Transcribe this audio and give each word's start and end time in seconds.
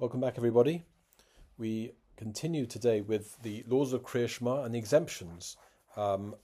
Welcome 0.00 0.20
back, 0.20 0.34
everybody. 0.36 0.84
We 1.58 1.90
continue 2.16 2.66
today 2.66 3.00
with 3.00 3.36
the 3.42 3.64
laws 3.66 3.92
of 3.92 4.04
Kriya 4.04 4.28
Shema 4.28 4.62
and 4.62 4.72
the 4.72 4.78
exemptions 4.78 5.56
um, 5.96 6.36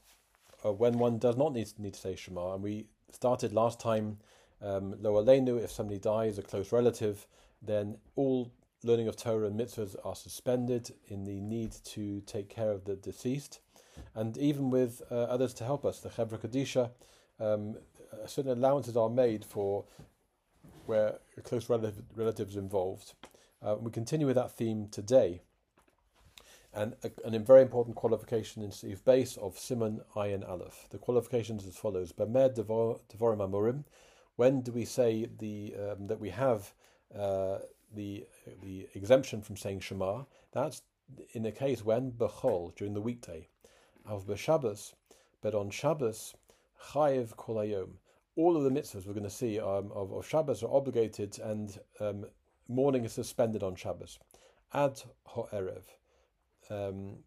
uh, 0.64 0.72
when 0.72 0.98
one 0.98 1.18
does 1.18 1.36
not 1.36 1.52
need, 1.52 1.68
need 1.78 1.94
to 1.94 2.00
say 2.00 2.16
Shema. 2.16 2.54
And 2.54 2.64
we 2.64 2.88
started 3.12 3.52
last 3.52 3.78
time, 3.78 4.18
um, 4.60 4.96
Lo 5.00 5.22
Aleinu, 5.22 5.62
if 5.62 5.70
somebody 5.70 6.00
dies, 6.00 6.36
a 6.36 6.42
close 6.42 6.72
relative, 6.72 7.28
then 7.62 7.96
all 8.16 8.50
learning 8.82 9.06
of 9.06 9.14
Torah 9.14 9.46
and 9.46 9.60
mitzvahs 9.60 9.94
are 10.04 10.16
suspended 10.16 10.90
in 11.06 11.22
the 11.22 11.40
need 11.40 11.76
to 11.84 12.22
take 12.22 12.48
care 12.48 12.72
of 12.72 12.84
the 12.84 12.96
deceased. 12.96 13.60
And 14.16 14.36
even 14.36 14.68
with 14.68 15.00
uh, 15.12 15.14
others 15.14 15.54
to 15.54 15.64
help 15.64 15.84
us, 15.84 16.00
the 16.00 16.08
Chevra 16.08 16.40
Kadisha, 16.40 16.90
um, 17.38 17.76
certain 18.26 18.50
allowances 18.50 18.96
are 18.96 19.08
made 19.08 19.44
for 19.44 19.84
where 20.86 21.20
a 21.36 21.40
close 21.40 21.70
relative, 21.70 22.02
relatives 22.16 22.56
involved. 22.56 23.12
Uh, 23.64 23.76
we 23.80 23.90
continue 23.90 24.26
with 24.26 24.36
that 24.36 24.52
theme 24.52 24.88
today. 24.90 25.40
And 26.74 26.94
a, 27.02 27.10
a 27.24 27.38
very 27.38 27.62
important 27.62 27.96
qualification 27.96 28.62
in 28.62 28.70
Sif 28.70 29.02
Beis 29.04 29.38
of 29.38 29.58
Simon 29.58 30.02
Ayin 30.14 30.46
Aleph. 30.46 30.86
The 30.90 30.98
qualifications 30.98 31.66
as 31.66 31.76
follows: 31.76 32.12
Bamed 32.12 32.56
Devorim 32.56 32.98
Amurim. 33.18 33.84
When 34.36 34.60
do 34.60 34.72
we 34.72 34.84
say 34.84 35.28
the 35.38 35.74
um, 35.76 36.08
that 36.08 36.20
we 36.20 36.30
have 36.30 36.74
uh, 37.16 37.58
the 37.94 38.26
the 38.62 38.88
exemption 38.94 39.40
from 39.40 39.56
saying 39.56 39.80
Shema? 39.80 40.24
That's 40.52 40.82
in 41.32 41.44
the 41.44 41.52
case 41.52 41.84
when 41.84 42.12
Bechol 42.12 42.74
during 42.74 42.92
the 42.92 43.00
weekday, 43.00 43.48
of 44.04 44.30
Shabbos, 44.38 44.94
but 45.40 45.54
on 45.54 45.70
Shabbos 45.70 46.34
Chayiv 46.90 47.36
Kolayom. 47.36 47.92
All 48.36 48.56
of 48.56 48.64
the 48.64 48.70
mitzvahs 48.70 49.06
we're 49.06 49.12
going 49.12 49.22
to 49.22 49.30
see 49.30 49.60
um, 49.60 49.92
of, 49.94 50.12
of 50.12 50.26
Shabbos 50.26 50.64
are 50.64 50.74
obligated, 50.74 51.38
and 51.38 51.78
um, 52.00 52.26
mourning 52.68 53.04
is 53.04 53.12
suspended 53.12 53.62
on 53.62 53.76
Shabbos. 53.76 54.18
Ad 54.72 55.02
Ho'erev 55.26 55.84
um, 56.70 57.18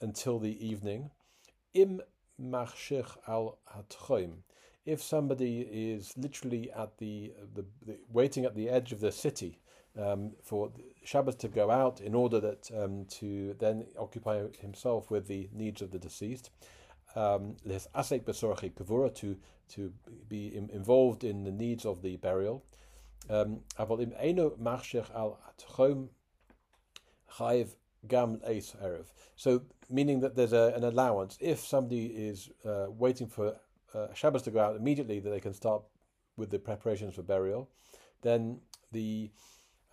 until 0.00 0.38
the 0.38 0.66
evening. 0.66 1.10
Im 1.74 2.00
machshich 2.40 3.16
al 3.26 3.58
hatchoim. 3.74 4.38
If 4.86 5.02
somebody 5.02 5.60
is 5.60 6.12
literally 6.16 6.70
at 6.72 6.98
the, 6.98 7.32
the, 7.54 7.64
the, 7.86 7.98
waiting 8.12 8.44
at 8.44 8.54
the 8.54 8.68
edge 8.68 8.92
of 8.92 9.00
the 9.00 9.12
city 9.12 9.60
um, 9.98 10.32
for 10.42 10.70
Shabbos 11.04 11.36
to 11.36 11.48
go 11.48 11.70
out 11.70 12.00
in 12.00 12.14
order 12.14 12.40
that 12.40 12.70
um, 12.76 13.06
to 13.06 13.54
then 13.58 13.86
occupy 13.98 14.44
himself 14.60 15.10
with 15.10 15.26
the 15.26 15.48
needs 15.52 15.80
of 15.82 15.90
the 15.90 15.98
deceased, 15.98 16.50
um, 17.14 17.56
to 17.64 19.36
to 19.66 19.92
be 20.28 20.54
involved 20.54 21.24
in 21.24 21.44
the 21.44 21.50
needs 21.50 21.86
of 21.86 22.02
the 22.02 22.16
burial. 22.16 22.62
Chayiv 27.38 27.74
gam 28.06 28.40
eis 28.46 28.76
erev. 28.82 29.06
So 29.36 29.62
meaning 29.90 30.20
that 30.20 30.36
there's 30.36 30.52
a, 30.52 30.72
an 30.76 30.84
allowance 30.84 31.36
if 31.40 31.60
somebody 31.60 32.06
is 32.06 32.50
uh, 32.64 32.86
waiting 32.88 33.26
for 33.26 33.56
uh, 33.94 34.08
Shabbos 34.14 34.42
to 34.42 34.50
go 34.50 34.60
out 34.60 34.76
immediately, 34.76 35.20
that 35.20 35.30
they 35.30 35.40
can 35.40 35.54
start 35.54 35.82
with 36.36 36.50
the 36.50 36.58
preparations 36.58 37.14
for 37.14 37.22
burial. 37.22 37.70
Then 38.22 38.60
the 38.92 39.30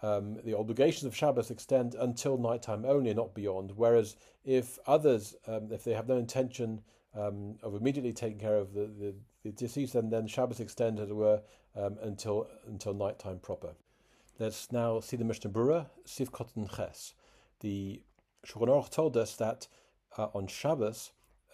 um, 0.03 0.39
the 0.43 0.57
obligations 0.57 1.03
of 1.03 1.15
Shabbos 1.15 1.51
extend 1.51 1.93
until 1.93 2.37
nighttime 2.37 2.85
only, 2.85 3.13
not 3.13 3.35
beyond. 3.35 3.71
Whereas 3.75 4.15
if 4.43 4.79
others, 4.87 5.35
um, 5.47 5.71
if 5.71 5.83
they 5.83 5.93
have 5.93 6.07
no 6.07 6.17
intention 6.17 6.81
um, 7.13 7.57
of 7.61 7.75
immediately 7.75 8.11
taking 8.11 8.39
care 8.39 8.55
of 8.55 8.73
the, 8.73 8.87
the, 8.87 9.15
the 9.43 9.51
deceased, 9.51 9.93
then, 9.93 10.09
then 10.09 10.25
Shabbos 10.25 10.59
extends, 10.59 10.99
as 10.99 11.11
it 11.11 11.15
were, 11.15 11.41
um, 11.75 11.97
until 12.01 12.47
until 12.67 12.93
nighttime 12.93 13.39
proper. 13.39 13.73
Let's 14.39 14.71
now 14.71 14.99
see 14.99 15.17
the 15.17 15.25
Mishnah 15.25 15.51
Berurah, 15.51 15.87
Sivkot 16.05 16.55
and 16.55 16.69
Ches 16.69 17.13
the 17.61 18.01
Shulchan 18.45 18.67
Aruch 18.67 18.89
told 18.89 19.15
us 19.15 19.35
that 19.37 19.67
uh, 20.17 20.27
on 20.33 20.47
Shabbos, 20.47 21.11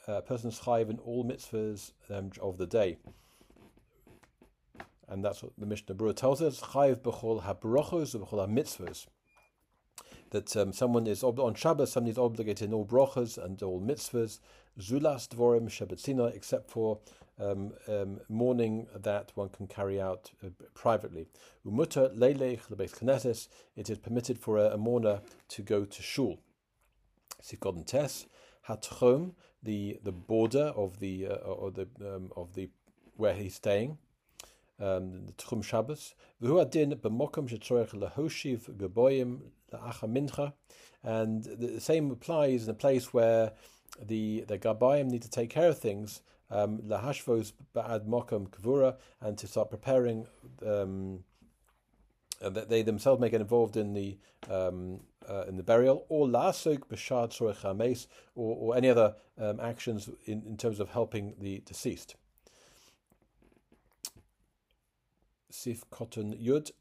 uh, 0.08 0.14
a 0.14 0.22
person 0.22 0.50
is 0.50 0.60
chayiv 0.60 0.90
in 0.90 0.98
all 1.00 1.24
mitzvahs 1.24 1.92
um, 2.10 2.32
of 2.42 2.58
the 2.58 2.66
day. 2.66 2.98
And 5.08 5.24
that's 5.24 5.44
what 5.44 5.54
the 5.58 5.66
Mishnah 5.66 5.96
Berurah 5.96 6.16
tells 6.16 6.42
us, 6.42 6.60
chayiv 6.60 7.02
b'chol 7.02 7.42
ha-brachos 7.42 8.16
b'chol 8.16 8.40
ha-mitzvahs. 8.40 9.06
That 10.32 10.56
um, 10.58 10.74
someone 10.74 11.08
is, 11.08 11.24
ob- 11.24 11.40
on 11.40 11.54
Shabbos, 11.54 11.92
someone 11.92 12.12
is 12.12 12.18
obligated 12.18 12.70
in 12.70 12.74
all 12.74 12.86
brachas 12.86 13.38
and 13.38 13.62
all 13.62 13.82
mitzvahs, 13.82 14.40
zulas 14.80 15.28
dvorim 15.28 15.70
shebetzina, 15.70 16.34
except 16.36 16.70
for 16.70 17.00
um, 17.40 17.74
um, 17.88 18.20
mourning 18.30 18.88
that 18.96 19.32
one 19.36 19.50
can 19.50 19.68
carry 19.68 20.02
out 20.02 20.32
uh, 20.44 20.50
privately. 20.74 21.28
Umuta 21.66 22.16
leilech 22.18 22.62
lebeis 22.70 23.00
knesses, 23.00 23.48
it 23.76 23.90
is 23.90 23.98
permitted 23.98 24.40
for 24.40 24.58
a, 24.58 24.74
a 24.74 24.78
mourner 24.78 25.22
to 25.50 25.62
go 25.62 25.86
to 25.86 26.02
shul. 26.02 26.40
Sifgod 27.42 27.86
tes 27.86 28.26
hatchom, 28.68 29.34
the 29.64 30.00
the 30.04 30.12
border 30.12 30.72
of 30.76 31.00
the 31.00 31.28
uh, 31.28 31.36
or 31.36 31.72
the 31.72 31.88
um, 32.02 32.32
of 32.36 32.54
the 32.56 32.70
where 33.16 33.34
he's 33.34 33.56
staying. 33.56 33.98
Um, 34.80 35.26
the 35.26 35.34
Tchum 35.34 35.64
Shabbos. 35.64 36.14
V'hu 36.42 36.62
adin 36.62 36.92
b'mokom 36.92 37.50
shetzorech 37.50 37.94
lehoshiv 37.94 38.70
geboyim 38.78 39.40
la'acha 39.74 40.08
mincha. 40.08 40.54
And 41.04 41.44
the 41.44 41.80
same 41.80 42.12
applies 42.12 42.66
in 42.66 42.70
a 42.70 42.76
place 42.76 43.14
where 43.14 43.54
the 44.00 44.46
the 44.48 44.58
gabayim 44.58 45.08
need 45.08 45.24
to 45.24 45.30
take 45.30 45.50
care 45.50 45.70
of 45.70 45.80
things 45.80 46.22
lahashvos 46.52 47.54
ba'ad 47.76 48.08
mokam 48.08 48.50
kavura, 48.50 48.96
and 49.22 49.38
to 49.38 49.48
start 49.48 49.70
preparing 49.70 50.28
um, 50.66 51.24
uh, 52.42 52.50
that 52.50 52.70
they 52.70 52.82
themselves 52.82 53.20
may 53.20 53.30
get 53.30 53.42
involved 53.42 53.78
in 53.78 53.94
the 53.94 54.18
um, 54.50 55.00
uh, 55.30 55.44
in 55.48 55.58
the 55.58 55.64
burial, 55.64 56.06
or 56.10 56.28
lasuk 56.28 56.86
b'shad 56.88 57.36
sorech 57.36 58.08
or 58.36 58.56
or 58.56 58.78
any 58.78 58.90
other 58.90 59.16
um, 59.40 59.60
actions 59.60 60.10
in, 60.26 60.44
in 60.46 60.58
terms 60.58 60.80
of 60.80 60.90
helping 60.90 61.36
the 61.40 61.62
deceased. 61.66 62.16
Sif 65.50 65.90
cotton 65.90 66.34
yud. 66.36 66.72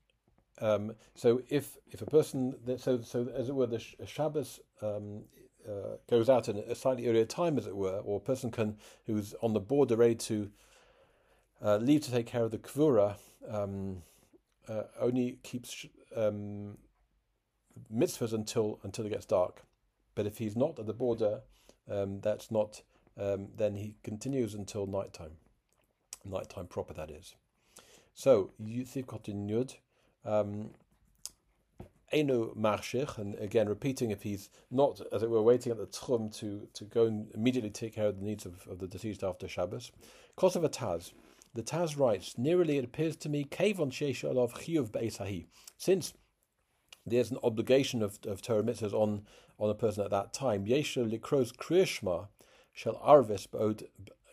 Um, 0.60 0.94
so 1.14 1.42
if 1.48 1.76
if 1.90 2.02
a 2.02 2.06
person 2.06 2.54
so 2.78 3.00
so 3.00 3.28
as 3.34 3.48
it 3.48 3.54
were 3.54 3.66
the 3.66 3.82
Shabbos 4.06 4.60
um, 4.82 5.24
uh, 5.68 5.96
goes 6.08 6.28
out 6.28 6.48
in 6.48 6.58
a 6.58 6.74
slightly 6.74 7.08
earlier 7.08 7.24
time, 7.24 7.58
as 7.58 7.66
it 7.66 7.76
were, 7.76 7.98
or 8.04 8.18
a 8.18 8.20
person 8.20 8.50
can 8.50 8.76
who's 9.06 9.34
on 9.42 9.52
the 9.52 9.60
border 9.60 9.96
ready 9.96 10.14
to 10.14 10.50
uh, 11.62 11.76
leave 11.76 12.02
to 12.02 12.10
take 12.10 12.26
care 12.26 12.44
of 12.44 12.50
the 12.50 12.58
kvura 12.58 13.16
um, 13.48 14.02
uh, 14.68 14.82
only 15.00 15.38
keeps 15.42 15.86
um, 16.14 16.76
mitzvahs 17.92 18.32
until 18.32 18.78
until 18.82 19.06
it 19.06 19.10
gets 19.10 19.26
dark. 19.26 19.62
But 20.14 20.26
if 20.26 20.38
he's 20.38 20.56
not 20.56 20.78
at 20.78 20.86
the 20.86 20.94
border, 20.94 21.42
um, 21.90 22.20
that's 22.20 22.50
not. 22.50 22.82
Um, 23.18 23.48
then 23.56 23.76
he 23.76 23.94
continues 24.02 24.52
until 24.54 24.86
nighttime, 24.86 25.38
nighttime 26.24 26.66
proper. 26.66 26.92
That 26.92 27.10
is. 27.10 27.34
So 28.14 28.50
Yud. 28.62 29.76
Eno 32.12 32.54
Marshich, 32.54 33.18
and 33.18 33.34
again 33.36 33.68
repeating 33.68 34.10
if 34.10 34.22
he's 34.22 34.48
not, 34.70 35.00
as 35.12 35.22
it 35.22 35.30
were, 35.30 35.42
waiting 35.42 35.72
at 35.72 35.78
the 35.78 35.86
Tchum 35.86 36.34
to, 36.38 36.68
to 36.74 36.84
go 36.84 37.06
and 37.06 37.30
immediately 37.34 37.70
take 37.70 37.94
care 37.94 38.06
of 38.06 38.18
the 38.18 38.24
needs 38.24 38.46
of, 38.46 38.66
of 38.68 38.78
the 38.78 38.86
deceased 38.86 39.24
after 39.24 39.48
Shabbos. 39.48 39.90
Kosovo 40.36 40.68
Taz. 40.68 41.12
The 41.54 41.62
Taz 41.62 41.98
writes, 41.98 42.36
Nearly 42.36 42.78
it 42.78 42.84
appears 42.84 43.16
to 43.16 43.28
me, 43.28 43.44
Kevon 43.44 43.90
Sheishalov 43.90 44.52
Chiyuv 44.52 44.90
Beisahi. 44.90 45.46
Since 45.78 46.12
there's 47.06 47.30
an 47.30 47.38
obligation 47.42 48.02
of, 48.02 48.18
of 48.26 48.42
Torah 48.42 48.62
mitzvahs 48.62 48.92
on, 48.92 49.22
on 49.58 49.70
a 49.70 49.74
person 49.74 50.04
at 50.04 50.10
that 50.10 50.32
time, 50.34 50.66
Yesha 50.66 51.10
Likros 51.10 51.54
Kriyashma 51.54 52.28
Shall 52.72 52.96
Arvis 52.96 53.50
Bod 53.50 53.84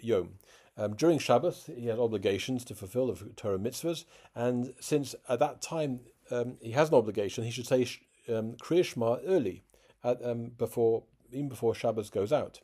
Yom. 0.02 0.32
Um, 0.76 0.96
during 0.96 1.20
Shabbos, 1.20 1.70
he 1.74 1.86
has 1.88 2.00
obligations 2.00 2.66
to 2.66 2.76
fulfill 2.76 3.14
the 3.14 3.30
Torah 3.36 3.60
mitzvahs, 3.60 4.06
and 4.36 4.74
since 4.80 5.16
at 5.30 5.40
that 5.40 5.62
time 5.62 6.02
um, 6.34 6.58
he 6.62 6.72
has 6.72 6.90
an 6.90 6.96
obligation, 6.96 7.44
he 7.44 7.52
should 7.52 7.68
say 7.68 7.88
um, 8.30 8.54
Kriya 8.54 8.86
Shema 8.86 9.18
early, 9.26 9.64
at, 10.04 10.24
um, 10.26 10.52
before 10.58 11.04
even 11.32 11.50
before 11.50 11.74
Shabbos 11.74 12.10
goes 12.10 12.32
out. 12.32 12.62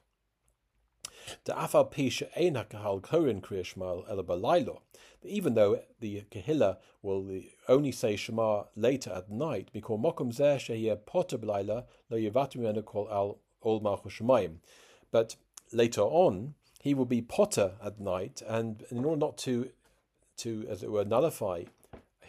Even 5.24 5.54
though 5.54 5.82
the 6.00 6.22
Kehillah 6.32 6.78
will 7.02 7.42
only 7.68 7.92
say 7.92 8.16
Shema 8.16 8.64
later 8.76 9.12
at 9.12 9.30
night, 9.30 9.70
because 9.74 10.00
mokum 10.00 10.32
zeh 10.32 10.58
shehiyah 10.58 11.06
potter 11.06 11.38
b'layla 11.38 11.86
lo 12.10 12.18
yivatu 12.18 12.86
kol 12.86 13.08
al 13.12 13.40
ol 13.64 13.80
malchus 13.82 14.22
But 15.12 15.36
later 15.72 16.02
on, 16.02 16.56
he 16.82 16.94
will 16.94 17.06
be 17.06 17.22
potter 17.22 17.74
at 17.84 18.00
night, 18.00 18.42
and 18.48 18.84
in 18.90 19.04
order 19.04 19.20
not 19.20 19.38
to, 19.40 19.70
to 20.38 20.66
as 20.70 20.84
it 20.84 20.92
were, 20.92 21.04
nullify 21.06 21.64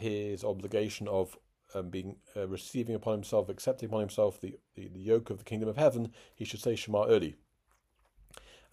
his 0.01 0.45
obligation 0.45 1.09
of 1.09 1.39
um, 1.75 1.89
being 1.91 2.17
uh, 2.37 2.47
receiving 2.49 2.95
upon 2.95 3.15
himself, 3.15 3.49
accepting 3.49 3.89
upon 3.89 4.01
himself 4.01 4.41
the, 4.41 4.59
the, 4.75 4.89
the, 4.89 5.01
yoke 5.01 5.31
of 5.31 5.39
the 5.39 5.45
kingdom 5.45 5.69
of 5.69 5.77
heaven, 5.77 6.13
he 6.35 6.45
should 6.45 6.61
say 6.61 6.75
Shema 6.75 7.07
early. 7.07 7.37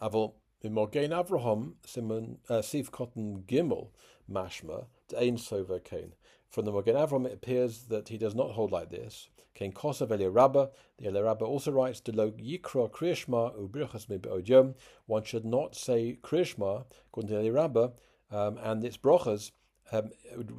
Avol 0.01 0.33
Magen 0.63 1.11
Avraham 1.11 1.73
Simon 1.85 2.39
uh, 2.49 2.55
Siv 2.55 2.91
Cotton 2.91 3.43
Gimel 3.47 3.89
Mashma 4.31 4.87
Ein 5.17 5.37
Sover 5.37 5.83
Kain. 5.83 6.13
From 6.49 6.65
the 6.65 6.71
Magen 6.71 6.95
Avram, 6.95 7.25
it 7.25 7.33
appears 7.33 7.85
that 7.85 8.09
he 8.09 8.17
does 8.17 8.33
not 8.33 8.51
hold 8.51 8.71
like 8.71 8.89
this. 8.89 9.29
Kain 9.53 9.73
Kosav 9.73 10.11
Elia 10.11 10.29
Rabba. 10.29 10.69
The 10.97 11.07
Elia 11.07 11.23
Rabba 11.23 11.45
also 11.45 11.71
writes, 11.71 11.99
to 12.01 12.11
Lo 12.11 12.31
Yikra 12.31 12.89
Kriyashma 12.89 13.57
Ubrichas 13.57 14.47
Yom. 14.47 14.75
One 15.05 15.23
should 15.23 15.45
not 15.45 15.75
say 15.75 16.19
Kriyashma, 16.21 16.85
according 17.07 17.29
to 17.29 17.35
Elia 17.35 17.53
Rabba, 17.53 17.91
um, 18.31 18.57
and 18.61 18.83
its 18.83 18.97
brochas 18.97 19.51
um, 19.91 20.09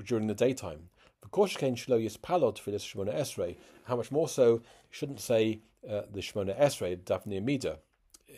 during 0.05 0.27
the 0.27 0.35
daytime. 0.35 0.89
V'koshkein 1.25 1.75
shelo 1.75 2.03
yispalot 2.03 2.59
for 2.59 2.71
this 2.71 2.85
Shemona 2.85 3.15
Esrei. 3.15 3.57
How 3.85 3.97
much 3.97 4.11
more 4.11 4.29
so, 4.29 4.63
shouldn't 4.91 5.21
say 5.21 5.61
uh, 5.89 6.03
the 6.11 6.21
Shemona 6.21 6.59
Esrei, 6.59 7.03
Daphne 7.05 7.39
Amida, 7.39 7.79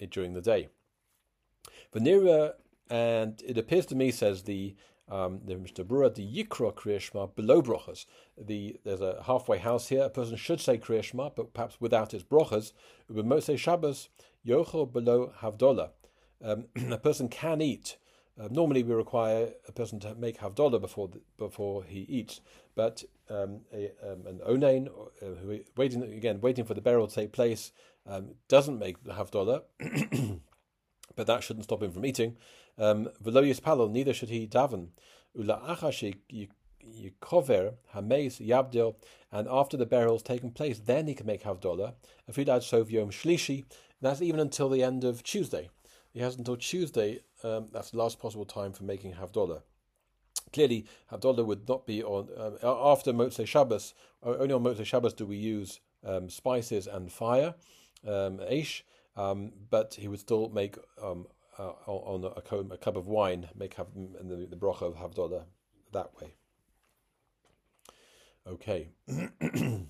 uh, 0.01 0.07
during 0.11 0.35
the 0.35 0.41
day. 0.41 0.69
Vanira, 1.95 2.55
and 2.89 3.43
it 3.47 3.59
appears 3.59 3.87
to 3.87 3.95
me, 3.95 4.11
says 4.11 4.43
the 4.43 4.75
um, 5.09 5.41
Mishnah 5.45 5.85
Berurah, 5.85 6.15
the 6.15 6.27
Yikra 6.27 6.73
Kriyashma 6.73 7.35
below 7.35 7.63
brochas. 7.63 8.07
The 8.39 8.79
there's 8.85 9.01
a 9.01 9.23
halfway 9.27 9.59
house 9.59 9.89
here. 9.89 10.05
A 10.05 10.11
person 10.11 10.37
should 10.37 10.61
say 10.61 10.79
Kriyashma, 10.79 11.35
but 11.35 11.53
perhaps 11.53 11.81
without 11.81 12.15
its 12.15 12.25
brochas. 12.25 12.73
Ubemose 13.11 13.59
Shabbos 13.59 14.09
Yochel 14.47 14.91
below 14.93 15.33
Havdolah. 15.41 15.91
Um, 16.43 16.67
a 16.91 16.99
person 16.99 17.29
can 17.29 17.61
eat 17.61 17.97
uh, 18.41 18.49
normally, 18.51 18.83
we 18.83 18.95
require 18.95 19.51
a 19.69 19.73
person 19.73 20.01
to 20.01 20.15
make 20.15 20.39
havdalah 20.39 20.81
before 20.81 21.09
the, 21.09 21.21
before 21.37 21.85
he 21.85 22.01
eats, 22.01 22.41
but 22.75 23.05
um, 23.29 23.61
a, 23.73 23.91
um, 24.03 24.27
an 24.27 24.41
onain 24.49 24.89
uh, 24.89 25.27
who 25.43 25.61
waiting 25.77 26.03
again 26.03 26.41
waiting 26.41 26.65
for 26.65 26.73
the 26.73 26.81
burial 26.81 27.07
to 27.07 27.15
take 27.15 27.33
place 27.33 27.73
um, 28.07 28.31
doesn't 28.49 28.79
make 28.79 29.05
the 29.05 29.13
havdalah, 29.13 29.63
but 31.17 31.27
that 31.27 31.43
shouldn't 31.43 31.65
stop 31.65 31.83
him 31.83 31.93
from 31.93 32.07
eating. 32.07 32.39
Um, 32.79 33.11
V'lo 33.23 33.91
neither 33.91 34.15
should 34.15 34.31
he 34.31 34.47
daven. 34.47 34.89
Ula 35.35 35.61
achashi 35.69 36.15
yikover 36.83 37.75
hameis 37.95 38.41
yabdil, 38.41 38.95
and 39.31 39.49
after 39.51 39.77
the 39.77 39.85
burial's 39.85 40.23
taken 40.23 40.51
place, 40.51 40.79
then 40.79 41.07
he 41.07 41.15
can 41.15 41.27
make 41.27 41.43
havdalah. 41.43 41.93
Afidad 42.31 42.63
sov 42.63 42.91
yom 42.91 43.11
shlishi. 43.11 43.67
That's 44.01 44.23
even 44.23 44.41
until 44.41 44.71
the 44.71 44.83
end 44.83 45.05
of 45.05 45.23
Tuesday. 45.23 45.69
He 46.11 46.21
has 46.21 46.37
until 46.37 46.57
Tuesday 46.57 47.21
um, 47.45 47.69
that's 47.73 47.91
the 47.91 47.99
last 47.99 48.19
possible 48.19 48.45
time 48.45 48.73
for 48.73 48.85
making 48.85 49.15
Havdalah. 49.15 49.63
Clearly, 50.53 50.87
Havdalah 51.13 51.45
would 51.45 51.69
not 51.69 51.87
be 51.87 52.03
on 52.03 52.29
um, 52.37 52.59
after 52.63 53.13
Motzei 53.13 53.47
Shabbos. 53.47 53.95
Only 54.23 54.53
on 54.53 54.63
Motzei 54.63 54.85
Shabbos 54.85 55.15
do 55.15 55.27
we 55.27 55.37
use 55.37 55.81
um, 56.05 56.29
spices 56.29 56.87
and 56.87 57.13
fire, 57.13 57.55
um, 58.07 58.39
eish, 58.39 58.83
um, 59.17 59.53
but 59.71 59.95
he 59.95 60.09
would 60.09 60.21
still 60.21 60.49
make 60.49 60.77
um, 61.03 61.27
uh, 61.59 61.73
on 61.87 62.25
a, 62.25 62.29
a, 62.29 62.79
cup 62.79 62.97
of 62.97 63.07
wine, 63.07 63.49
make 63.55 63.75
have, 63.75 63.89
the, 63.95 64.47
the 64.49 64.57
bracha 64.57 64.83
of 64.83 64.97
Havdalah 64.97 65.45
that 65.93 66.11
way. 66.21 66.35
Okay. 68.47 68.89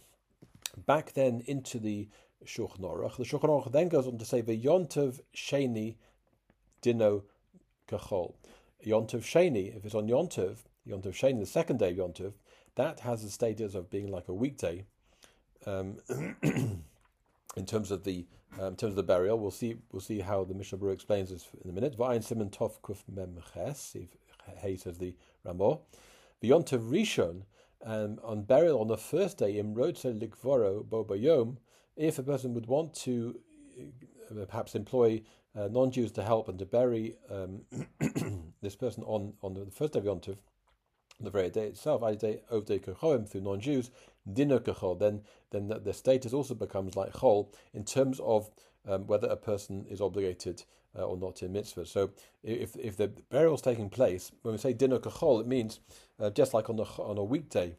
Back 0.87 1.13
then 1.15 1.43
into 1.47 1.79
the 1.79 2.09
Shulchan 2.45 2.81
Aruch. 2.81 3.17
The 3.17 3.25
Shulchan 3.25 3.49
Aruch 3.49 3.73
then 3.73 3.89
goes 3.89 4.07
on 4.07 4.19
to 4.19 4.25
say, 4.25 4.43
"V'yontav 4.43 5.21
sheni 5.35 5.97
dino 6.81 7.25
kachol. 7.91 8.35
Yontov 8.87 9.23
Sheni, 9.23 9.77
if 9.77 9.85
it's 9.85 9.95
on 9.95 10.09
Yontov, 10.09 10.59
Yontov 10.89 11.13
Sheni, 11.13 11.41
the 11.41 11.47
second 11.47 11.79
day 11.79 11.91
of 11.91 11.97
Yontov, 11.97 12.33
that 12.77 13.01
has 13.01 13.23
the 13.23 13.31
status 13.31 13.75
of 13.75 13.91
being 13.91 14.11
like 14.11 14.29
a 14.29 14.35
weekday. 14.35 14.85
Um, 15.67 15.99
in 17.57 17.67
terms 17.67 17.91
of 17.91 18.05
the 18.05 18.27
um, 18.59 18.69
in 18.69 18.77
terms 18.77 18.93
of 18.93 18.97
the 18.97 19.03
burial, 19.03 19.39
we'll 19.39 19.51
see 19.51 19.77
we'll 19.93 20.01
see 20.01 20.21
how 20.21 20.45
the 20.45 20.55
Mishnah 20.55 20.79
Berurah 20.79 20.95
explains 20.95 21.31
this 21.31 21.49
in 21.63 21.71
a 21.71 21.73
minute. 21.73 21.97
Kuf 21.99 22.99
Mem 23.09 23.37
Ches, 23.55 23.97
Hey 24.57 24.77
says 24.77 24.99
the 24.99 25.15
Ramah. 25.45 25.79
Yontov 26.43 26.91
Rishon, 26.91 27.43
um, 27.85 28.19
on 28.25 28.43
burial 28.43 28.81
on 28.81 28.89
the 28.89 28.97
first 28.97 29.39
day, 29.39 29.59
Im 29.59 29.75
Rotze 29.75 30.19
Likvoro 30.19 30.89
Bo 30.89 31.05
Bayom, 31.05 31.59
if 31.97 32.19
a 32.19 32.23
person 32.23 32.55
would 32.55 32.67
want 32.67 32.95
to 32.95 33.39
uh, 34.31 34.45
perhaps 34.47 34.75
employ 34.75 35.23
uh, 35.57 35.69
non-Jews 35.71 36.13
to 36.13 36.23
help 36.23 36.49
and 36.49 36.59
to 36.59 36.67
bury 36.67 37.17
um, 37.31 37.63
this 38.63 38.77
person 38.77 39.03
on, 39.05 39.33
on 39.43 39.55
the 39.55 39.71
first 39.71 39.93
day 39.93 39.99
of 39.99 40.05
Yom 40.05 40.21
Tov, 40.21 40.39
the 41.21 41.31
very 41.31 41.51
day 41.51 41.67
itself, 41.67 42.03
I 42.03 42.15
day 42.15 42.41
of 42.51 42.67
day 42.67 42.79
Kechoim 42.79 43.29
through 43.29 43.43
non-Jews, 43.43 43.91
Kechol, 44.29 44.99
then 44.99 45.23
then 45.51 45.69
the, 45.69 45.93
status 45.93 46.33
also 46.33 46.55
becomes 46.55 46.97
like 46.97 47.13
Chol 47.13 47.49
in 47.75 47.85
terms 47.85 48.21
of 48.21 48.51
um, 48.89 49.07
whether 49.07 49.29
a 49.29 49.37
person 49.37 49.87
is 49.89 50.01
obligated 50.01 50.63
uh, 50.97 51.03
or 51.03 51.17
not 51.17 51.43
in 51.43 51.53
mitzvah. 51.53 51.87
So 51.87 52.11
if 52.43 52.77
if 52.77 52.97
the 52.97 53.09
burial 53.09 53.55
is 53.55 53.63
taking 53.63 53.91
place, 53.91 54.33
when 54.43 54.53
we 54.53 54.59
say 54.59 54.73
dinner 54.73 54.99
Kechol, 54.99 55.41
it 55.41 55.47
means 55.47 55.81
uh, 56.19 56.31
just 56.31 56.55
like 56.55 56.71
on 56.71 56.79
a 56.79 56.85
on 56.85 57.19
a 57.19 57.25
weekday. 57.25 57.77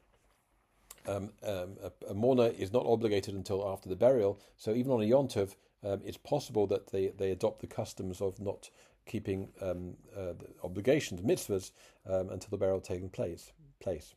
Um, 1.07 1.31
um, 1.41 1.77
a, 1.81 2.12
a, 2.12 2.13
mourner 2.13 2.50
is 2.59 2.71
not 2.71 2.85
obligated 2.85 3.33
until 3.33 3.67
after 3.67 3.89
the 3.89 3.95
burial. 3.95 4.39
So 4.56 4.71
even 4.75 4.91
on 4.91 5.01
a 5.01 5.06
yontiv, 5.06 5.56
um, 5.83 6.01
it's 6.05 6.17
possible 6.17 6.67
that 6.67 6.91
they, 6.91 7.07
they 7.09 7.31
adopt 7.31 7.61
the 7.61 7.67
customs 7.67 8.21
of 8.21 8.39
not 8.39 8.69
keeping 9.05 9.49
um, 9.61 9.95
uh, 10.17 10.33
obligations, 10.63 11.21
mitzvahs, 11.21 11.71
um, 12.07 12.29
until 12.29 12.49
the 12.51 12.57
burial 12.57 12.81
taking 12.81 13.09
place. 13.09 13.51
place. 13.79 14.15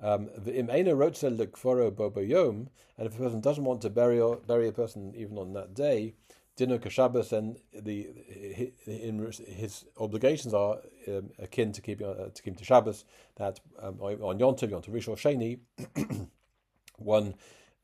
Um, 0.00 0.28
and 0.36 0.46
if 0.46 0.68
a 3.14 3.18
person 3.18 3.40
doesn't 3.40 3.64
want 3.64 3.82
to 3.82 3.90
bury, 3.90 4.22
bury 4.46 4.68
a 4.68 4.72
person 4.72 5.12
even 5.16 5.38
on 5.38 5.54
that 5.54 5.74
day, 5.74 6.14
dinner 6.58 6.78
kashabas, 6.78 7.32
and 7.32 7.56
the 7.72 8.08
his, 8.84 9.38
his 9.38 9.84
obligations 9.98 10.52
are 10.52 10.78
um, 11.08 11.30
akin 11.38 11.72
to 11.72 11.80
keeping 11.80 12.06
uh, 12.06 12.28
to 12.34 12.42
keep 12.42 12.58
to 12.58 12.64
Shabbos. 12.64 13.04
That 13.36 13.60
um, 13.80 13.98
on 14.00 14.38
Yom 14.38 14.56
Tov, 14.56 14.70
Yom 14.70 14.82
Tov 14.82 14.90
Rishon 14.90 15.16
Sheni, 15.16 16.28
one 16.98 17.34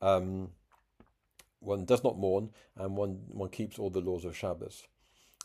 um, 0.01 0.49
one 1.65 1.85
does 1.85 2.03
not 2.03 2.17
mourn, 2.17 2.51
and 2.75 2.95
one 2.95 3.21
one 3.27 3.49
keeps 3.49 3.79
all 3.79 3.89
the 3.89 4.01
laws 4.01 4.25
of 4.25 4.35
Shabbos. 4.35 4.83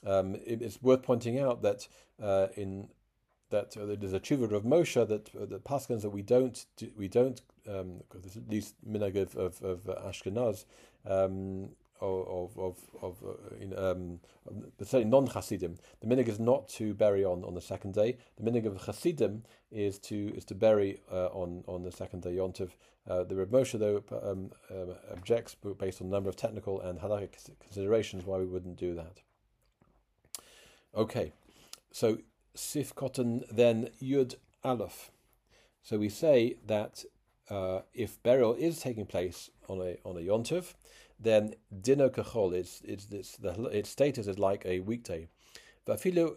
Um, 0.06 0.34
it, 0.34 0.62
it's 0.62 0.80
worth 0.82 1.02
pointing 1.02 1.38
out 1.38 1.62
that 1.62 1.88
uh, 2.22 2.48
in 2.56 2.88
that 3.50 3.76
uh, 3.76 3.86
there's 3.98 4.12
a 4.12 4.20
tshuva 4.20 4.52
of 4.52 4.64
Moshe 4.64 5.06
that 5.08 5.34
uh, 5.34 5.44
the 5.46 5.58
paskins 5.58 6.02
that 6.02 6.10
we 6.10 6.22
don't 6.22 6.64
do, 6.76 6.90
we 6.96 7.08
don't 7.08 7.42
um, 7.68 8.02
at 8.14 8.48
least 8.48 8.74
minhag 8.88 9.16
of, 9.16 9.36
of, 9.36 9.62
of 9.62 9.80
Ashkenaz 9.84 10.64
um, 11.06 11.70
of 12.00 12.58
of 12.58 12.78
of 13.02 13.16
uh, 13.24 13.90
um, 13.90 14.20
certainly 14.80 15.04
non 15.04 15.26
Hasidim. 15.26 15.76
The 16.00 16.06
minhag 16.06 16.28
is 16.28 16.40
not 16.40 16.68
to 16.70 16.94
bury 16.94 17.24
on, 17.24 17.44
on 17.44 17.54
the 17.54 17.60
second 17.60 17.94
day. 17.94 18.16
The 18.38 18.50
minhag 18.50 18.66
of 18.66 18.82
Hasidim 18.86 19.44
is 19.70 19.98
to 20.00 20.34
is 20.36 20.44
to 20.46 20.54
bury 20.54 21.00
uh, 21.10 21.26
on 21.26 21.64
on 21.66 21.82
the 21.82 21.92
second 21.92 22.22
day 22.22 22.36
Yontiv. 22.36 22.70
Uh, 23.08 23.24
the 23.24 23.34
Reb 23.34 23.50
Moshe 23.50 23.78
though 23.78 24.02
um, 24.22 24.50
uh, 24.70 24.94
objects 25.12 25.56
based 25.78 26.00
on 26.00 26.08
a 26.08 26.10
number 26.10 26.28
of 26.28 26.36
technical 26.36 26.80
and 26.80 27.00
halakhic 27.00 27.50
considerations 27.60 28.24
why 28.24 28.38
we 28.38 28.46
wouldn't 28.46 28.76
do 28.76 28.94
that. 28.94 29.22
Okay, 30.94 31.32
so 31.92 32.18
Sif 32.54 32.94
Cotton 32.94 33.44
then 33.50 33.90
Yud 34.02 34.34
Aleph. 34.64 35.10
So 35.82 35.98
we 35.98 36.08
say 36.08 36.56
that 36.66 37.04
uh, 37.48 37.80
if 37.94 38.22
burial 38.22 38.54
is 38.54 38.80
taking 38.80 39.06
place 39.06 39.50
on 39.68 39.80
a 39.80 39.96
on 40.04 40.16
a 40.16 40.20
yontiv, 40.20 40.74
then 41.20 41.54
kachol, 41.72 42.54
its 42.54 42.80
its 42.82 43.06
its, 43.10 43.36
the, 43.36 43.64
its 43.66 43.90
status 43.90 44.26
is 44.26 44.38
like 44.38 44.64
a 44.64 44.80
weekday. 44.80 45.28
Vafilu 45.86 46.36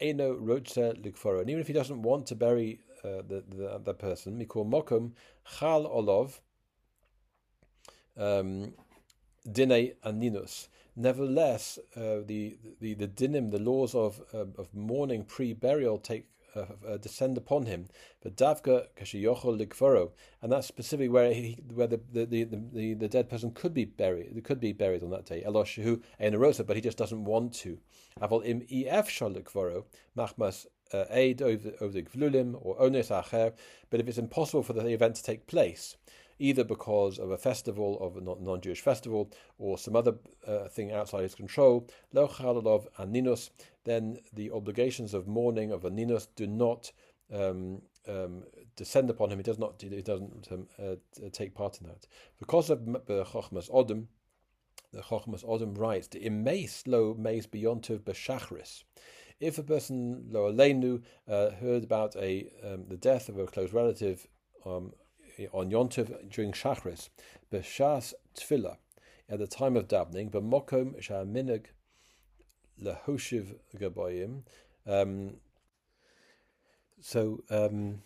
eno 0.00 0.34
rotze 0.34 0.94
likforo. 1.02 1.40
And 1.40 1.50
even 1.50 1.60
if 1.60 1.66
he 1.66 1.72
doesn't 1.72 2.02
want 2.02 2.26
to 2.26 2.34
bury 2.34 2.80
uh, 3.04 3.22
the, 3.28 3.44
the 3.48 3.80
the 3.84 3.94
person, 3.94 4.38
mikor 4.38 4.68
mokum 4.68 5.12
chal 5.58 5.84
olov 5.84 6.40
um, 8.16 8.72
dine 9.50 9.92
aninus. 10.04 10.68
Nevertheless, 10.96 11.78
uh, 11.96 12.20
the, 12.24 12.56
the 12.80 12.94
the 12.94 13.08
dinim, 13.08 13.50
the 13.50 13.58
laws 13.58 13.94
of 13.94 14.20
uh, 14.32 14.46
of 14.56 14.72
mourning 14.74 15.24
pre 15.24 15.52
burial 15.52 15.98
take 15.98 16.28
uh, 16.54 16.64
uh, 16.88 16.96
descend 16.96 17.36
upon 17.36 17.66
him. 17.66 17.88
But 18.22 18.36
davka 18.36 18.86
kashiyochol 18.96 19.60
likforo, 19.60 20.10
and 20.42 20.52
that's 20.52 20.66
specifically 20.66 21.08
where 21.08 21.32
he, 21.32 21.58
where 21.72 21.86
the 21.86 22.00
the, 22.12 22.24
the, 22.24 22.44
the, 22.44 22.94
the 22.94 23.08
dead 23.08 23.28
person 23.28 23.50
could 23.52 23.74
be 23.74 23.84
buried, 23.84 24.42
could 24.44 24.60
be 24.60 24.72
buried 24.72 25.02
on 25.02 25.10
that 25.10 25.26
day. 25.26 25.42
Eloshu 25.46 26.02
enarosa, 26.20 26.66
but 26.66 26.76
he 26.76 26.82
just 26.82 26.98
doesn't 26.98 27.24
want 27.24 27.52
to. 27.54 27.78
Avol 28.20 28.44
im 28.46 28.62
ef 28.70 29.08
likforo 29.08 29.84
machmas 30.16 30.66
uh, 30.92 31.04
aid 31.10 31.42
over 31.42 31.88
the 31.88 32.02
gvlulim 32.02 32.56
or 32.60 32.76
ones 32.76 33.08
acher. 33.08 33.52
But 33.90 34.00
if 34.00 34.08
it's 34.08 34.18
impossible 34.18 34.62
for 34.62 34.72
the 34.72 34.86
event 34.86 35.16
to 35.16 35.22
take 35.22 35.46
place, 35.46 35.96
either 36.38 36.64
because 36.64 37.18
of 37.18 37.30
a 37.30 37.38
festival, 37.38 37.98
of 38.00 38.16
a 38.16 38.20
non 38.20 38.60
Jewish 38.60 38.80
festival, 38.80 39.30
or 39.58 39.78
some 39.78 39.96
other 39.96 40.14
uh, 40.46 40.68
thing 40.68 40.92
outside 40.92 41.22
his 41.22 41.34
control, 41.34 41.88
lo 42.12 42.28
chalalov 42.28 42.86
aninus, 42.98 43.50
then 43.84 44.18
the 44.32 44.50
obligations 44.50 45.14
of 45.14 45.26
mourning 45.26 45.70
of 45.70 45.82
aninus 45.82 46.26
do 46.36 46.46
not 46.46 46.92
um, 47.32 47.82
um, 48.08 48.44
descend 48.76 49.10
upon 49.10 49.30
him. 49.30 49.38
He 49.38 49.42
does 49.42 49.58
not. 49.58 49.80
He 49.80 50.02
doesn't 50.02 50.48
um, 50.50 50.66
uh, 50.78 50.96
take 51.32 51.54
part 51.54 51.80
in 51.80 51.86
that 51.86 52.06
because 52.38 52.70
of 52.70 52.84
the 52.84 53.24
chochmas 53.24 53.70
odom. 53.70 54.06
The 54.92 55.00
chochmas 55.00 55.44
odom 55.44 55.76
writes 55.78 56.08
the 56.08 56.20
imeis 56.20 56.86
lo 56.86 57.14
meis 57.14 57.46
beyond 57.46 57.82
b'shachris. 57.84 58.84
If 59.40 59.58
a 59.58 59.62
person 59.62 60.26
lo 60.30 60.52
aleinu 60.52 61.02
uh, 61.28 61.50
heard 61.50 61.84
about 61.84 62.16
a 62.16 62.48
um, 62.62 62.84
the 62.88 62.96
death 62.96 63.28
of 63.28 63.38
a 63.38 63.46
close 63.46 63.72
relative 63.72 64.26
um, 64.64 64.92
on 65.52 65.70
Yontiv 65.70 66.30
during 66.30 66.52
Shachris, 66.52 67.08
b'shas 67.52 68.14
tefillah, 68.36 68.76
at 69.28 69.38
the 69.38 69.46
time 69.46 69.76
of 69.76 69.88
davening, 69.88 70.30
b'mokom 70.30 71.00
sha'minig 71.00 71.66
lehoshiv 72.82 73.56
gabayim. 73.76 74.42
Um, 74.86 75.34
so 77.00 77.42
um, 77.50 78.02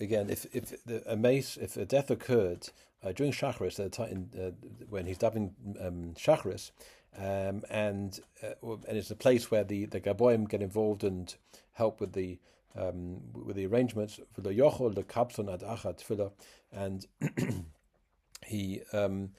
again, 0.00 0.30
if 0.30 0.46
if 0.54 0.84
the, 0.84 1.02
a 1.10 1.16
mace, 1.16 1.56
if 1.56 1.76
a 1.76 1.84
death 1.84 2.10
occurred 2.10 2.68
uh, 3.02 3.12
during 3.12 3.32
Shacharis, 3.32 3.78
at 3.78 3.90
the 3.90 3.96
time 4.04 4.30
uh, 4.38 4.50
when 4.88 5.06
he's 5.06 5.18
davening 5.18 5.52
um, 5.80 6.14
um, 7.18 7.62
and 7.70 8.20
uh, 8.42 8.76
and 8.88 8.96
it's 8.98 9.10
a 9.10 9.16
place 9.16 9.50
where 9.50 9.64
the 9.64 9.86
the 9.86 10.00
Gaboim 10.00 10.48
get 10.48 10.62
involved 10.62 11.04
and 11.04 11.34
help 11.72 12.00
with 12.00 12.12
the 12.12 12.38
um, 12.76 13.20
with 13.34 13.56
the 13.56 13.66
arrangements 13.66 14.20
for 14.32 14.40
the 14.40 14.50
Yochol, 14.50 14.94
the 14.94 15.02
Kapson 15.02 15.52
ad 15.52 15.60
Achat 15.60 16.02
Tefillah, 16.02 16.32
and 16.72 17.06
he, 18.46 18.80
um, 18.92 19.30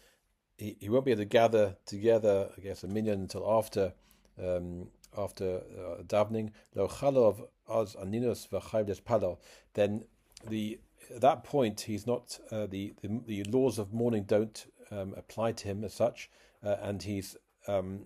he 0.58 0.78
he 0.80 0.90
won't 0.90 1.06
be 1.06 1.12
able 1.12 1.22
to 1.22 1.26
gather 1.26 1.78
together, 1.86 2.50
I 2.58 2.62
guess, 2.62 2.84
a 2.84 2.88
minyan 2.88 3.22
until 3.22 3.50
after 3.50 3.94
um, 4.42 4.90
after 5.18 5.58
uh, 5.58 6.04
davening. 6.04 6.52
Lo 6.76 6.88
chalov 6.88 7.48
az 7.68 7.96
aninos 7.96 8.48
v'chayvdes 8.50 9.02
palal. 9.02 9.40
Then 9.74 10.06
the 10.48 10.80
at 11.14 11.22
that 11.22 11.44
point 11.44 11.82
he's 11.82 12.08
not 12.08 12.40
uh, 12.52 12.66
the, 12.66 12.94
the, 13.02 13.22
the 13.26 13.44
laws 13.46 13.78
of 13.78 13.94
mourning 13.94 14.24
don't 14.24 14.66
um, 14.92 15.14
apply 15.18 15.52
to 15.54 15.68
him 15.68 15.84
as 15.84 15.94
such, 15.94 16.30
uh, 16.64 16.78
and 16.82 17.04
he's 17.04 17.36
um, 17.68 18.06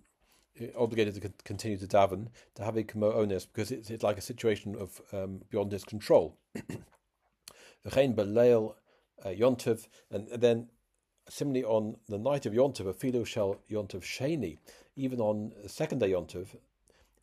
obligated 0.78 1.16
to 1.16 1.32
continue 1.44 1.78
to 1.78 1.88
daven 1.88 2.28
to 2.56 2.64
have 2.64 2.78
a 2.78 2.84
kamo 2.84 3.14
onus 3.14 3.46
because 3.46 3.72
it's, 3.72 3.90
it's 3.90 4.04
like 4.04 4.18
a 4.18 4.22
situation 4.22 4.76
of 4.76 5.02
um, 5.14 5.42
beyond 5.50 5.72
his 5.72 5.84
control. 5.84 6.38
V'chein 7.86 8.74
uh, 9.26 9.30
yontiv, 9.30 9.88
and 10.12 10.28
then 10.30 10.68
similarly 11.30 11.64
on 11.64 11.98
the 12.08 12.18
night 12.18 12.46
of 12.46 12.54
yontiv, 12.54 12.88
a 12.88 12.94
filo 12.94 13.24
shel 13.24 13.62
yontiv 13.70 14.02
sheni, 14.02 14.58
even 14.96 15.20
on 15.20 15.52
second 15.68 16.00
day 16.00 16.12
yontiv, 16.12 16.48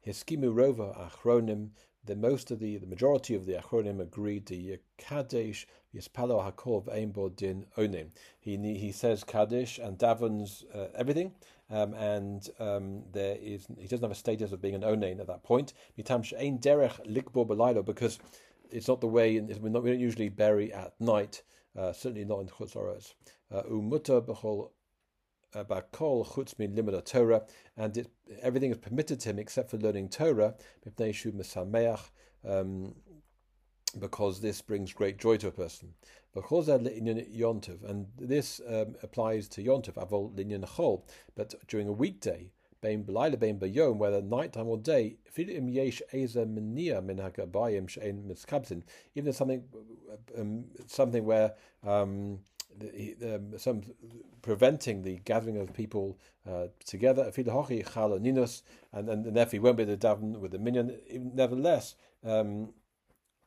hiskimu 0.07 0.53
rova 0.53 1.11
achronim 1.11 1.71
the 2.07 2.17
most 2.17 2.51
of 2.51 2.59
the, 2.59 2.77
the 2.77 2.87
majority 2.87 3.35
of 3.35 3.47
the 3.47 3.55
Achronim 3.55 4.01
agreed 4.01 4.47
to 4.47 4.79
Kadesh 4.99 5.67
Yispalo 5.95 6.43
Hakol 6.45 6.85
V'Ein 6.85 7.37
Din 7.37 7.67
Onim. 7.77 8.09
He 8.41 8.57
he 8.57 8.93
says 8.93 9.25
Kaddish 9.25 9.79
and 9.79 9.99
davens 9.99 10.65
uh, 10.75 10.89
everything, 10.95 11.33
um, 11.71 11.95
and 11.95 12.49
um, 12.59 13.03
there 13.13 13.37
is 13.41 13.67
he 13.79 13.87
doesn't 13.87 14.03
have 14.03 14.11
a 14.11 14.15
status 14.15 14.53
of 14.53 14.61
being 14.61 14.75
an 14.75 14.83
Onain 14.83 15.21
at 15.21 15.27
that 15.29 15.43
point. 15.43 15.73
Derech 15.99 17.07
Likbo 17.07 17.85
because 17.85 18.19
it's 18.71 18.89
not 18.89 19.01
the 19.01 19.07
way. 19.07 19.41
We 19.41 19.71
don't 19.71 20.01
usually 20.01 20.29
bury 20.29 20.73
at 20.73 21.01
night. 21.01 21.43
Uh, 21.77 21.93
certainly 21.93 22.25
not 22.25 22.41
in 22.41 22.49
Chutz 22.49 22.75
B'Chol 25.55 25.67
Bakol 25.93 26.27
chutz 26.27 26.59
min 26.59 26.75
limud 26.75 27.05
Torah, 27.05 27.43
and 27.77 27.97
it, 27.97 28.09
everything 28.43 28.71
is 28.71 28.79
permitted 28.79 29.21
to 29.21 29.31
him 29.31 29.39
except 29.39 29.71
for 29.71 29.79
learning 29.79 30.09
Torah, 30.09 30.55
um, 32.47 32.95
because 33.99 34.41
this 34.41 34.61
brings 34.61 34.93
great 34.93 35.19
joy 35.19 35.37
to 35.37 35.49
a 35.49 35.53
person. 35.53 35.95
Because 36.35 36.67
yontiv, 36.69 37.89
and 37.89 38.07
this 38.19 38.61
um, 38.69 38.97
applies 39.03 39.47
to 39.49 39.63
yontiv, 39.63 39.95
avol 39.95 40.35
linyan 40.35 40.69
chol, 40.69 41.03
but 41.37 41.55
during 41.69 41.87
a 41.87 41.93
weekday, 41.93 42.51
bein 42.83 43.05
b'layla 43.05 43.39
bein 43.39 43.59
b'yom, 43.61 43.97
whether 43.97 44.21
nighttime 44.21 44.67
or 44.67 44.79
day, 44.79 45.17
even 45.39 45.71
if 49.29 49.37
something, 49.37 49.65
um, 50.37 50.65
something 50.87 51.25
where 51.25 51.55
um, 51.87 52.41
the, 52.79 53.37
um, 53.37 53.59
some 53.59 53.83
preventing 54.43 55.03
the 55.03 55.21
gathering 55.25 55.57
of 55.59 55.73
people 55.73 56.19
uh, 56.49 56.67
together. 56.85 57.31
And, 57.37 59.09
and, 59.09 59.27
and 59.27 59.37
therefore 59.37 59.51
he 59.53 59.59
won't 59.59 59.77
be 59.77 59.87
daven 59.87 60.39
with 60.39 60.53
the 60.53 60.59
minyan. 60.59 60.99
Nevertheless, 61.35 61.95
um, 62.25 62.73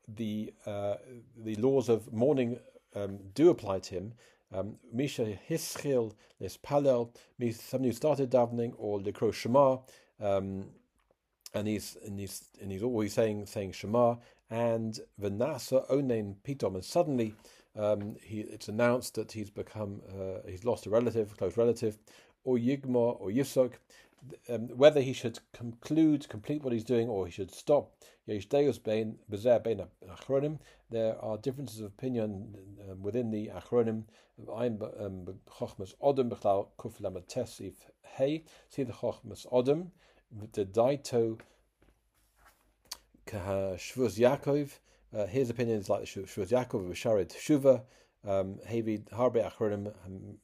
the 0.08 0.54
uh, 0.66 0.96
the 1.38 1.56
laws 1.56 1.90
of 1.90 2.12
mourning 2.14 2.60
um, 2.96 3.20
do 3.34 3.50
apply 3.50 3.80
to 3.80 3.96
him. 3.96 4.14
Um, 4.54 4.78
Misha 4.94 5.38
hischil 5.50 6.14
lis 6.40 6.58
palel, 6.58 7.14
somebody 7.54 7.90
who 7.90 7.94
started 7.94 8.32
davening 8.32 8.74
or 8.78 9.00
lekro 9.00 9.34
shema, 9.34 9.80
um, 10.22 10.70
and 11.54 11.68
he's 11.68 11.98
and 12.06 12.20
he's 12.20 12.46
and 12.62 12.72
he's 12.72 12.84
always 12.84 13.14
saying 13.14 13.46
saying 13.46 13.74
shema 13.74 14.16
and 14.50 15.00
v'nasa 15.22 15.90
onen 15.92 16.36
pitom, 16.46 16.76
and 16.76 16.86
suddenly 16.86 17.34
um, 17.78 18.16
he, 18.22 18.42
it's 18.42 18.68
announced 18.68 19.16
that 19.16 19.32
he's 19.32 19.50
become 19.50 20.02
uh, 20.10 20.40
he's 20.48 20.66
lost 20.66 20.86
a 20.86 20.90
relative, 20.90 21.32
a 21.32 21.36
close 21.36 21.58
relative, 21.58 21.98
or 22.44 22.58
yigma 22.58 23.20
or 23.20 23.30
yisok. 23.30 23.74
Um, 24.50 24.70
whether 24.70 25.00
he 25.00 25.14
should 25.14 25.40
conclude, 25.54 26.28
complete 26.28 26.64
what 26.64 26.74
he's 26.74 26.84
doing, 26.84 27.08
or 27.08 27.28
he 27.28 27.32
should 27.32 27.54
stop. 27.54 27.94
There 28.26 28.42
are 31.22 31.38
differences 31.38 31.80
of 31.80 31.86
opinion 31.86 32.56
um, 32.90 33.02
within 33.02 33.32
the 33.32 33.52
achronim. 33.56 34.04
Um. 34.40 35.28
See 38.70 38.84
the 38.84 38.94
Chochmas 38.94 39.48
Odom, 39.52 39.92
the 40.54 40.66
daito 40.66 41.40
shvuz 43.28 44.18
Yaakov. 44.18 44.80
Uh, 45.16 45.26
his 45.26 45.50
opinion 45.50 45.80
is 45.80 45.90
like 45.90 46.02
the 46.02 46.06
Shuvas 46.06 46.50
Yaakov, 46.50 46.90
Sharid 46.92 47.34
Shuva, 47.34 47.84
um, 48.28 48.60
Havid 48.68 49.10
Harbe 49.10 49.50
Achronim, 49.50 49.92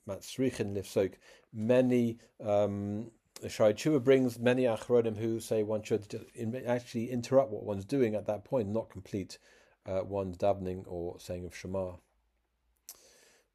Matsrichin 0.07 0.73
Lifsok. 0.73 1.15
Many 1.53 2.17
um, 2.43 3.11
Sharid 3.43 3.75
Shuva 3.75 4.03
brings 4.03 4.39
many 4.39 4.63
Achronim 4.63 5.17
who 5.17 5.39
say 5.39 5.63
one 5.63 5.83
should 5.83 6.27
actually 6.65 7.11
interrupt 7.11 7.51
what 7.51 7.63
one's 7.63 7.85
doing 7.85 8.15
at 8.15 8.25
that 8.27 8.45
point, 8.45 8.69
not 8.69 8.89
complete 8.89 9.37
uh, 9.85 10.01
one's 10.03 10.37
davening 10.37 10.83
or 10.87 11.19
saying 11.19 11.45
of 11.45 11.55
Shema. 11.55 11.93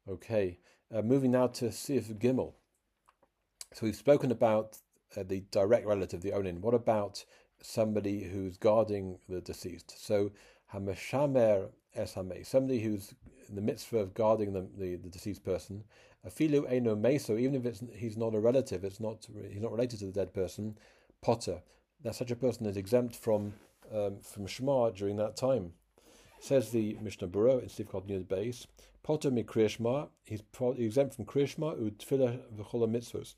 Okay, 0.07 0.59
uh, 0.93 1.01
moving 1.01 1.31
now 1.31 1.47
to 1.47 1.71
Sif 1.71 2.09
Gimel. 2.09 2.53
So 3.73 3.85
we've 3.85 3.95
spoken 3.95 4.31
about 4.31 4.77
uh, 5.15 5.23
the 5.23 5.41
direct 5.51 5.85
relative, 5.85 6.21
the 6.21 6.31
Onin. 6.31 6.59
What 6.59 6.73
about 6.73 7.25
somebody 7.61 8.23
who's 8.23 8.57
guarding 8.57 9.19
the 9.27 9.41
deceased? 9.41 10.03
So 10.03 10.31
Hamashamer 10.73 11.69
Esame, 11.97 12.45
somebody 12.45 12.79
who's 12.81 13.13
in 13.47 13.55
the 13.55 13.61
mitzvah 13.61 13.97
of 13.97 14.13
guarding 14.13 14.53
the, 14.53 14.67
the, 14.77 14.95
the 14.95 15.09
deceased 15.09 15.43
person. 15.43 15.83
Afilu 16.27 16.71
Eno 16.71 16.95
Meso, 16.95 17.39
even 17.39 17.55
if 17.55 17.65
it's, 17.65 17.81
he's 17.95 18.17
not 18.17 18.35
a 18.35 18.39
relative, 18.39 18.83
it's 18.83 18.99
not 18.99 19.27
he's 19.49 19.61
not 19.61 19.71
related 19.71 19.99
to 19.99 20.05
the 20.05 20.11
dead 20.11 20.33
person, 20.33 20.77
Potter. 21.21 21.61
That 22.03 22.15
such 22.15 22.31
a 22.31 22.35
person 22.35 22.65
is 22.65 22.77
exempt 22.77 23.15
from 23.15 23.53
um, 23.93 24.19
from 24.21 24.45
Shema 24.45 24.91
during 24.91 25.15
that 25.17 25.35
time. 25.35 25.73
Says 26.39 26.71
the 26.71 26.97
Mishnah 27.01 27.27
Berurah 27.27 27.63
in 27.63 27.69
Steve 27.69 27.89
the 27.91 28.19
base, 28.19 28.67
Potter 29.03 29.31
mi 29.31 29.43
Kriyashma, 29.43 30.07
he's, 30.23 30.43
exempt 30.77 31.15
from 31.15 31.25
Kriyashma 31.25 31.81
u 31.81 31.91
Tfilah 31.91 32.39
v'chola 32.55 32.87
mitzvahs. 32.87 33.35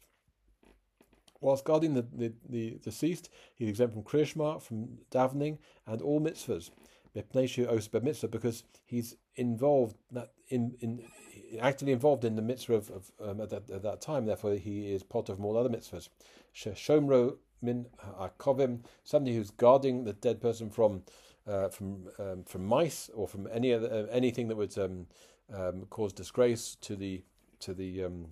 Whilst 1.39 1.65
guarding 1.65 1.95
the, 1.95 2.05
the, 2.13 2.33
the 2.47 2.79
deceased, 2.83 3.29
he's 3.55 3.69
exempt 3.69 3.93
from 3.95 4.03
Kriyashma, 4.03 4.61
from 4.61 4.99
davening, 5.11 5.57
and 5.87 6.01
all 6.01 6.21
mitzvahs 6.21 6.69
because 7.13 8.63
he's 8.85 9.15
involved 9.35 9.95
in 10.49 10.75
in 10.79 11.03
actively 11.59 11.93
involved 11.93 12.23
in 12.23 12.35
the 12.35 12.41
mitzvah 12.41 12.75
of, 12.75 12.89
of 12.89 13.11
um, 13.21 13.41
at, 13.41 13.49
that, 13.49 13.69
at, 13.69 13.83
that, 13.83 14.01
time. 14.01 14.25
Therefore, 14.25 14.55
he 14.55 14.93
is 14.93 15.03
part 15.03 15.29
of 15.29 15.43
all 15.43 15.57
other 15.57 15.69
mitzvahs. 15.69 16.09
Shomro 16.55 17.37
min 17.61 17.85
akovim, 18.19 18.79
somebody 19.03 19.35
who's 19.35 19.51
guarding 19.51 20.03
the 20.03 20.13
dead 20.13 20.41
person 20.41 20.69
from 20.69 21.03
uh, 21.47 21.69
from 21.69 22.07
um, 22.19 22.43
from 22.43 22.65
mice 22.65 23.09
or 23.13 23.27
from 23.27 23.47
any 23.51 23.73
other 23.73 23.87
uh, 23.87 24.11
anything 24.11 24.47
that 24.47 24.55
would 24.55 24.77
um, 24.77 25.07
um, 25.53 25.85
cause 25.89 26.13
disgrace 26.13 26.77
to 26.81 26.95
the 26.95 27.23
to 27.59 27.73
the 27.73 28.03
um, 28.03 28.27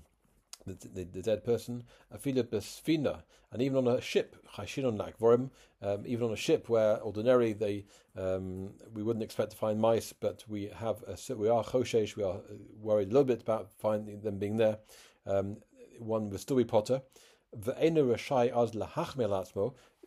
the, 0.66 0.88
the, 0.94 1.04
the, 1.06 1.22
dead 1.22 1.44
person, 1.44 1.84
afila 2.16 2.44
besfina, 2.44 3.24
and 3.52 3.62
even 3.62 3.78
on 3.78 3.88
a 3.88 4.02
ship, 4.02 4.36
lakvorim, 4.58 5.50
um, 5.82 6.04
even 6.06 6.28
on 6.28 6.34
a 6.34 6.38
ship 6.38 6.70
where 6.70 7.02
ordinarily 7.02 7.54
they 7.54 7.86
um, 8.18 8.72
we 8.94 9.02
wouldn't 9.02 9.24
expect 9.24 9.52
to 9.52 9.58
find 9.58 9.80
mice, 9.80 10.14
but 10.14 10.44
we 10.48 10.70
have 10.76 11.04
a, 11.08 11.36
we 11.36 11.50
are 11.50 11.64
choshesh, 11.64 12.16
we 12.16 12.24
are 12.24 12.36
uh, 12.36 12.56
worried 12.82 13.08
a 13.08 13.12
little 13.12 13.24
bit 13.24 13.42
about 13.42 13.72
finding 13.72 14.22
them 14.22 14.38
being 14.38 14.58
there. 14.58 14.78
Um, 15.26 15.58
one 16.00 16.30
would 16.30 16.40
still 16.40 16.58
be 16.58 16.66
potter. 16.66 17.02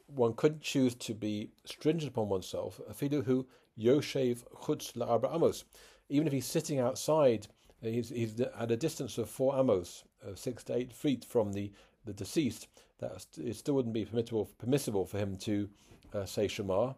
One 0.06 0.34
could 0.34 0.60
choose 0.60 0.94
to 0.94 1.14
be 1.14 1.50
stringent 1.64 2.12
upon 2.12 2.28
oneself. 2.28 2.80
Afilu 2.90 3.24
who 3.24 3.46
yoshev 3.78 4.44
chutz 4.62 4.92
la'arba 4.92 5.34
amos. 5.34 5.64
Even 6.08 6.26
if 6.26 6.32
he's 6.32 6.46
sitting 6.46 6.78
outside, 6.78 7.46
he's, 7.80 8.10
he's 8.10 8.40
at 8.40 8.70
a 8.70 8.76
distance 8.76 9.18
of 9.18 9.30
four 9.30 9.58
amos, 9.58 10.04
six 10.34 10.64
to 10.64 10.76
eight 10.76 10.92
feet 10.92 11.24
from 11.24 11.52
the 11.52 11.72
the 12.04 12.12
deceased, 12.12 12.68
that 12.98 13.26
it 13.36 13.56
still 13.56 13.74
wouldn't 13.74 13.94
be 13.94 14.04
permissible 14.04 14.50
permissible 14.58 15.06
for 15.06 15.18
him 15.18 15.36
to 15.36 15.68
uh, 16.14 16.24
say 16.24 16.48
Shema. 16.48 16.94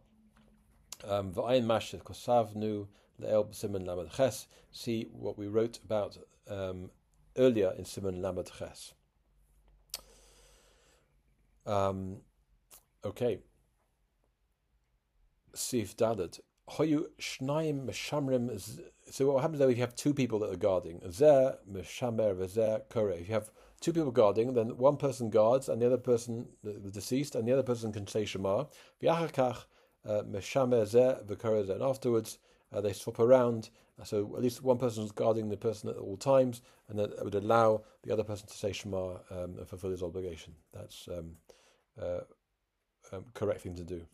Um, 1.06 1.32
V'ayin 1.32 1.66
kosavnu 2.02 2.86
le'el. 3.20 4.46
See 4.72 5.08
what 5.12 5.38
we 5.38 5.46
wrote 5.48 5.78
about 5.84 6.18
um, 6.48 6.90
earlier 7.36 7.72
in 7.76 7.84
Simon 7.84 8.20
lamed 8.22 8.50
ches. 8.58 8.94
Um, 11.66 12.18
okay. 13.04 13.38
Sif 15.54 15.96
Dalet. 15.96 16.40
Hoyu 16.70 17.04
Shnaim 17.20 17.86
Meshamrim. 17.86 18.80
So 19.14 19.30
what 19.30 19.42
happens 19.42 19.60
though 19.60 19.68
if 19.68 19.76
you 19.76 19.82
have 19.84 19.94
two 19.94 20.12
people 20.12 20.40
that 20.40 20.50
are 20.50 20.56
guarding? 20.56 21.00
Zer 21.08 21.58
Meshamer 21.72 22.34
Vezer 22.34 22.82
Kore. 22.88 23.12
If 23.12 23.28
you 23.28 23.34
have 23.34 23.48
two 23.80 23.92
people 23.92 24.10
guarding, 24.10 24.54
then 24.54 24.76
one 24.76 24.96
person 24.96 25.30
guards 25.30 25.68
and 25.68 25.80
the 25.80 25.86
other 25.86 25.98
person, 25.98 26.48
the, 26.64 26.90
deceased, 26.90 27.36
and 27.36 27.46
the 27.46 27.52
other 27.52 27.62
person 27.62 27.92
can 27.92 28.08
say 28.08 28.24
Shema. 28.24 28.64
V'yachakach 29.00 29.66
uh, 30.04 30.22
Meshamer 30.28 30.84
Zer 30.84 31.20
V'Kore 31.28 31.70
And 31.70 31.80
afterwards 31.80 32.38
uh, 32.72 32.80
they 32.80 32.92
swap 32.92 33.20
around. 33.20 33.70
So 34.02 34.34
at 34.34 34.42
least 34.42 34.64
one 34.64 34.78
person 34.78 35.04
is 35.04 35.12
guarding 35.12 35.48
the 35.48 35.56
person 35.56 35.90
at 35.90 35.96
all 35.96 36.16
times, 36.16 36.62
and 36.88 36.98
that 36.98 37.24
would 37.24 37.36
allow 37.36 37.84
the 38.02 38.12
other 38.12 38.24
person 38.24 38.48
to 38.48 38.54
say 38.54 38.72
Shema 38.72 39.10
um, 39.30 39.58
and 39.58 39.68
fulfill 39.68 39.92
his 39.92 40.02
obligation. 40.02 40.54
That's 40.72 41.06
um, 41.06 41.36
uh, 42.02 42.22
um, 43.12 43.26
correct 43.32 43.60
thing 43.60 43.76
to 43.76 43.84
do. 43.84 44.04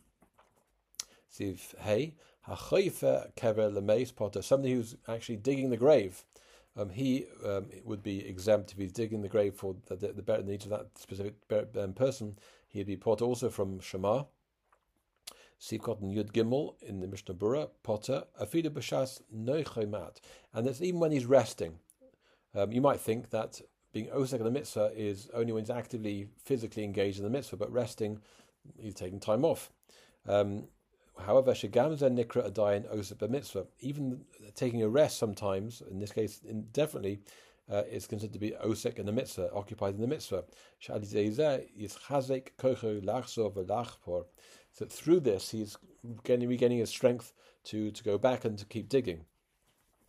Siv 1.31 1.59
Hey, 1.79 2.15
Hachoife 2.47 3.31
Kever 3.35 3.71
Lemeis 3.71 4.13
Potter, 4.13 4.41
somebody 4.41 4.73
who's 4.73 4.95
actually 5.07 5.37
digging 5.37 5.69
the 5.69 5.77
grave. 5.77 6.25
Um, 6.75 6.89
he 6.89 7.25
um, 7.45 7.67
would 7.83 8.03
be 8.03 8.25
exempt 8.27 8.71
if 8.71 8.77
he's 8.77 8.91
digging 8.91 9.21
the 9.21 9.29
grave 9.29 9.55
for 9.55 9.75
the, 9.87 9.95
the, 9.95 10.21
the 10.21 10.43
needs 10.43 10.65
of 10.65 10.71
that 10.71 10.87
specific 10.97 11.35
um, 11.77 11.93
person. 11.93 12.37
He'd 12.67 12.87
be 12.87 12.97
Potter 12.97 13.25
also 13.25 13.49
from 13.49 13.79
Shema. 13.79 14.23
Sivkot 15.59 16.01
and 16.01 16.11
Yud 16.11 16.31
Gimel 16.31 16.73
in 16.81 17.01
the 17.01 17.07
Mishnah 17.07 17.35
Berurah, 17.35 17.69
Potter, 17.83 18.23
Afidu 18.41 18.69
B'Shas 18.69 19.21
Noichomat. 19.33 20.17
And 20.53 20.65
that's 20.65 20.81
even 20.81 20.99
when 20.99 21.11
he's 21.11 21.25
resting. 21.25 21.75
Um, 22.55 22.71
you 22.71 22.81
might 22.81 22.99
think 22.99 23.29
that 23.29 23.61
being 23.93 24.07
Osek 24.07 24.39
in 24.39 24.43
the 24.43 24.51
mitzvah 24.51 24.91
is 24.95 25.29
only 25.33 25.53
when 25.53 25.63
he's 25.63 25.69
actively, 25.69 26.27
physically 26.43 26.83
engaged 26.83 27.19
in 27.19 27.23
the 27.23 27.29
mitzvah, 27.29 27.57
but 27.57 27.71
resting, 27.71 28.19
he's 28.77 28.95
taking 28.95 29.19
time 29.19 29.45
off. 29.45 29.71
Um, 30.27 30.67
However, 31.25 31.53
Shagamza 31.53 32.09
Nikra 32.09 32.51
Adayan 32.51 32.85
Osip 32.93 33.29
mitzvah, 33.29 33.67
even 33.79 34.21
taking 34.55 34.83
a 34.83 34.89
rest 34.89 35.17
sometimes, 35.17 35.81
in 35.89 35.99
this 35.99 36.11
case, 36.11 36.41
definitely, 36.71 37.21
uh, 37.71 37.83
is 37.89 38.07
considered 38.07 38.33
to 38.33 38.39
be 38.39 38.51
Osik 38.63 38.99
in 38.99 39.05
the 39.05 39.11
mitzvah, 39.11 39.51
occupied 39.53 39.95
in 39.95 40.01
the 40.01 40.07
mitzvah. 40.07 40.43
So 44.73 44.85
through 44.85 45.19
this, 45.19 45.49
he's 45.51 45.77
getting, 46.23 46.49
regaining 46.49 46.79
his 46.79 46.89
strength 46.89 47.33
to, 47.65 47.91
to 47.91 48.03
go 48.03 48.17
back 48.17 48.45
and 48.45 48.57
to 48.57 48.65
keep 48.65 48.89
digging. 48.89 49.25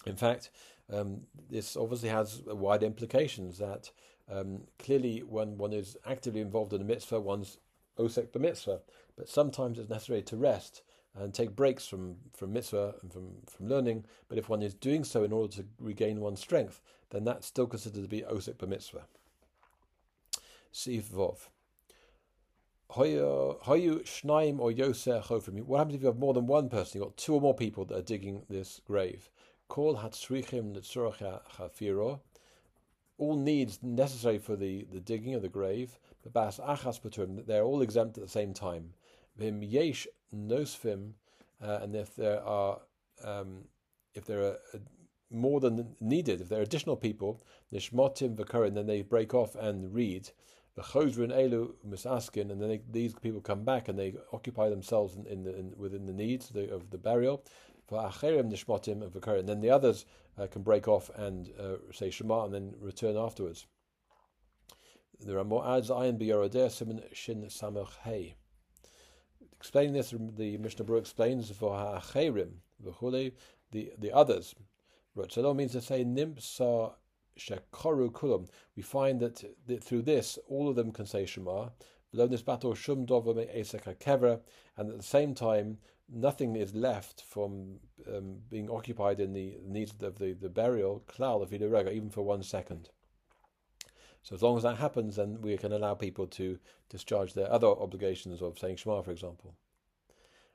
In 0.07 0.17
fact, 0.17 0.51
um, 0.93 1.21
this 1.49 1.77
obviously 1.77 2.09
has 2.09 2.43
wide 2.47 2.83
implications 2.83 3.59
that 3.59 3.91
um, 4.31 4.63
clearly 4.79 5.21
when 5.21 5.59
one 5.59 5.73
is 5.73 5.97
actively 6.07 6.41
involved 6.41 6.73
in 6.73 6.81
a 6.81 6.85
mitzvah, 6.85 7.21
one's 7.21 7.59
osek 7.99 8.33
the 8.33 8.39
mitzvah, 8.39 8.81
but 9.17 9.29
sometimes 9.29 9.79
it's 9.79 9.91
necessary 9.91 10.23
to 10.23 10.37
rest 10.37 10.83
and 11.15 11.35
take 11.35 11.55
breaks 11.55 11.87
from, 11.87 12.17
from 12.33 12.53
mitzvah 12.53 12.95
and 13.03 13.13
from, 13.13 13.29
from 13.49 13.69
learning. 13.69 14.05
But 14.29 14.39
if 14.39 14.49
one 14.49 14.63
is 14.63 14.75
doing 14.75 15.05
so 15.05 15.25
in 15.25 15.33
order 15.33 15.55
to 15.57 15.67
regain 15.79 16.21
one's 16.21 16.41
strength, 16.41 16.81
then 17.11 17.25
that's 17.25 17.47
still 17.47 17.67
considered 17.67 18.03
to 18.03 18.09
be 18.09 18.23
osik 18.23 18.57
b'mitzvah. 18.57 19.03
Sif 20.71 21.11
vov. 21.11 21.49
Hoyu 22.91 24.03
shnaim 24.03 24.59
or 24.59 24.71
yoseh 24.71 25.23
chofrim. 25.25 25.63
What 25.65 25.79
happens 25.79 25.97
if 25.97 26.03
you 26.03 26.09
have 26.09 26.19
more 26.19 26.35
than 26.35 26.47
one 26.47 26.69
person? 26.69 27.01
You've 27.01 27.09
got 27.09 27.17
two 27.17 27.35
or 27.35 27.41
more 27.41 27.55
people 27.55 27.85
that 27.87 27.99
are 27.99 28.03
digging 28.03 28.43
this 28.49 28.81
grave. 28.87 29.31
Chafiro. 29.71 30.91
All 33.19 33.37
needs 33.37 33.79
necessary 33.83 34.39
for 34.39 34.57
the, 34.57 34.87
the 34.91 35.01
digging 35.01 35.35
of 35.35 35.43
the 35.43 35.49
grave. 35.49 35.99
Bas 36.33 36.59
achas. 36.59 37.47
They're 37.47 37.65
all 37.65 37.83
exempt 37.83 38.19
at 38.19 38.25
the 38.25 38.31
same 38.31 38.53
time. 38.53 38.93
Yesh 39.39 40.07
nosfim, 40.35 41.13
uh, 41.63 41.79
and 41.83 41.95
if 41.95 42.15
there 42.17 42.43
are 42.43 42.81
um, 43.25 43.65
if 44.15 44.25
there 44.25 44.41
are 44.41 44.57
uh, 44.75 44.79
more 45.31 45.61
than 45.61 45.97
needed, 46.01 46.41
if 46.41 46.49
there 46.49 46.59
are 46.61 46.63
additional 46.63 46.97
people, 46.97 47.43
nishmotim 47.73 48.37
v'karin, 48.37 48.75
then 48.75 48.87
they 48.87 49.03
break 49.03 49.35
off 49.35 49.55
and 49.55 49.95
read. 49.95 50.31
The 50.75 50.83
chosrin 50.83 51.31
elu 51.31 51.73
misaskin, 51.87 52.51
and 52.51 52.61
then 52.61 52.69
they, 52.69 52.81
these 52.91 53.15
people 53.15 53.41
come 53.41 53.65
back 53.65 53.89
and 53.89 53.99
they 53.99 54.15
occupy 54.33 54.69
themselves 54.69 55.17
in, 55.17 55.27
in, 55.27 55.45
the, 55.45 55.59
in 55.59 55.73
within 55.77 56.07
the 56.07 56.13
needs 56.13 56.49
of 56.49 56.55
the, 56.55 56.73
of 56.73 56.91
the 56.91 56.99
burial. 56.99 57.45
For 57.87 57.99
acherim 57.99 58.51
nishmotim 58.51 59.39
and 59.39 59.49
then 59.49 59.61
the 59.61 59.71
others 59.71 60.07
uh, 60.39 60.47
can 60.47 60.63
break 60.63 60.89
off 60.89 61.11
and 61.15 61.51
uh, 61.61 61.77
say 61.93 62.11
shema 62.11 62.45
and 62.45 62.55
then 62.55 62.75
return 62.81 63.17
afterwards. 63.17 63.67
There 65.21 65.39
are 65.39 65.45
more 65.45 65.67
ads 65.69 65.91
ayin 65.91 66.19
biyorodeh 66.19 66.71
simin 66.71 67.03
shin 67.13 67.43
samach 67.45 67.99
hey. 68.03 68.37
Explaining 69.63 69.93
this, 69.93 70.13
the 70.35 70.59
Mishnah 70.59 70.85
Berurah 70.85 70.99
explains 70.99 71.49
for 71.53 71.73
ha'acherim, 71.79 72.51
the 72.83 73.93
the 73.97 74.11
others. 74.11 74.57
Rotzelo 75.17 75.55
means 75.55 75.71
to 75.71 75.81
say 75.81 76.05
nimsa 76.05 76.95
shekoru 77.39 78.11
kulam. 78.11 78.49
We 78.75 78.83
find 78.83 79.21
that, 79.21 79.45
that 79.69 79.85
through 79.85 80.03
this, 80.03 80.37
all 80.49 80.69
of 80.69 80.75
them 80.75 80.91
can 80.91 81.07
say 81.07 81.27
Shema. 81.27 81.69
Below 82.11 82.27
this 82.27 82.43
battle 82.43 82.75
shum 82.75 83.07
kever, 83.07 84.41
and 84.77 84.91
at 84.91 84.97
the 84.97 85.03
same 85.05 85.33
time, 85.33 85.79
nothing 86.09 86.57
is 86.57 86.75
left 86.75 87.23
from 87.23 87.79
um, 88.13 88.39
being 88.51 88.69
occupied 88.69 89.21
in 89.21 89.33
the 89.33 89.59
needs 89.65 89.93
of 90.03 90.19
the, 90.19 90.33
the 90.33 90.49
burial, 90.49 91.05
klal 91.07 91.41
of 91.41 91.55
even 91.55 92.11
for 92.11 92.23
one 92.23 92.43
second. 92.43 92.91
So 94.23 94.35
as 94.37 94.43
long 94.43 94.57
as 94.57 94.63
that 94.63 94.77
happens, 94.77 95.17
then 95.17 95.41
we 95.41 95.57
can 95.57 95.73
allow 95.73 95.95
people 95.95 96.27
to 96.29 96.59
discharge 96.89 97.35
their 97.35 97.51
other 97.51 97.67
obligations 97.67 98.41
of 98.41 98.59
saying 98.59 98.77
Shema, 98.77 99.03
for 99.03 99.11
example. 99.11 99.55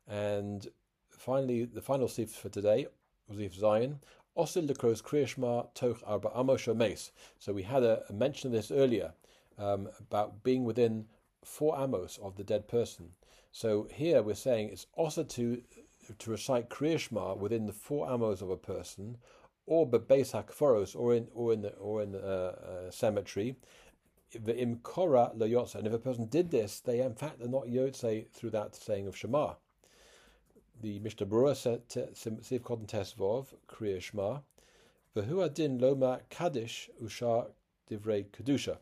And 0.08 0.67
finally, 1.10 1.65
the 1.65 1.82
final 1.82 2.08
sif 2.08 2.32
for 2.32 2.49
today, 2.49 2.88
Sif 3.36 3.56
Zion, 3.56 3.99
Osil 4.38 4.67
Lekros 4.67 5.01
Kriyashma 5.01 5.73
Toch 5.73 6.01
Arba 6.06 6.32
Amos 6.36 6.67
Mace. 6.67 7.12
So 7.39 7.51
we 7.51 7.63
had 7.63 7.84
a, 7.84 8.03
a, 8.10 8.13
mention 8.13 8.47
of 8.47 8.53
this 8.53 8.71
earlier 8.71 9.13
um, 9.58 9.89
about 9.99 10.43
being 10.43 10.63
within 10.63 11.08
four 11.43 11.75
amos 11.77 12.17
of 12.21 12.36
the 12.36 12.43
dead 12.43 12.67
person. 12.67 13.10
So 13.51 13.88
here 13.91 14.21
we're 14.21 14.36
saying 14.36 14.69
it's 14.69 14.86
also 14.93 15.23
to 15.23 15.62
to 16.19 16.32
recite 16.32 16.69
Kriyashma 16.69 17.38
within 17.38 17.65
the 17.65 17.73
four 17.73 18.10
amos 18.10 18.41
of 18.41 18.49
a 18.49 18.58
person, 18.58 19.17
or 19.67 19.86
bebeis 19.86 20.32
hakforos, 20.32 20.95
or 20.95 21.13
in 21.13 21.27
or 21.36 21.53
in 21.53 21.62
the, 21.62 21.73
or 21.75 22.01
in 22.01 22.13
the 22.13 22.23
uh, 22.23 22.88
uh, 22.88 22.91
cemetery. 22.91 23.56
The 24.32 24.53
imkora 24.53 25.32
lo 25.36 25.67
and 25.75 25.88
if 25.88 25.93
a 25.93 25.99
person 25.99 26.25
did 26.25 26.49
this, 26.49 26.80
they 26.80 27.01
in 27.01 27.13
fact 27.13 27.41
are 27.41 27.47
not 27.47 27.67
yotze 27.67 28.30
through 28.32 28.49
that 28.51 28.75
saying 28.75 29.08
of 29.08 29.15
Shema. 29.15 29.53
The 30.82 30.99
Mishnah 30.99 31.25
Berurah 31.27 31.56
said 31.56 31.88
Siv 31.89 32.62
Kotten 32.62 32.88
Tesvov 32.88 33.47
Kriya 33.69 34.01
Shema, 34.01 34.39
V'hu 35.15 35.45
adin 35.45 35.80
loma 35.80 36.21
kaddish 36.30 36.89
ushar 37.01 37.47
divrei 37.89 38.25
kedusha, 38.25 38.77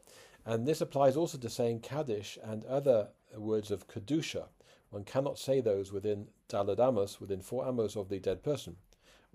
and 0.46 0.68
this 0.68 0.82
applies 0.82 1.16
also 1.16 1.38
to 1.38 1.50
saying 1.50 1.80
kaddish 1.80 2.38
and 2.44 2.66
other 2.66 3.10
words 3.36 3.72
of 3.72 3.88
kedusha. 3.88 4.48
One 4.90 5.04
cannot 5.04 5.40
say 5.40 5.62
those 5.62 5.92
within 5.92 6.28
dalad 6.50 6.80
amos, 6.80 7.20
within 7.20 7.42
four 7.42 7.68
amos 7.68 7.96
of 7.96 8.10
the 8.10 8.20
dead 8.20 8.44
person. 8.44 8.78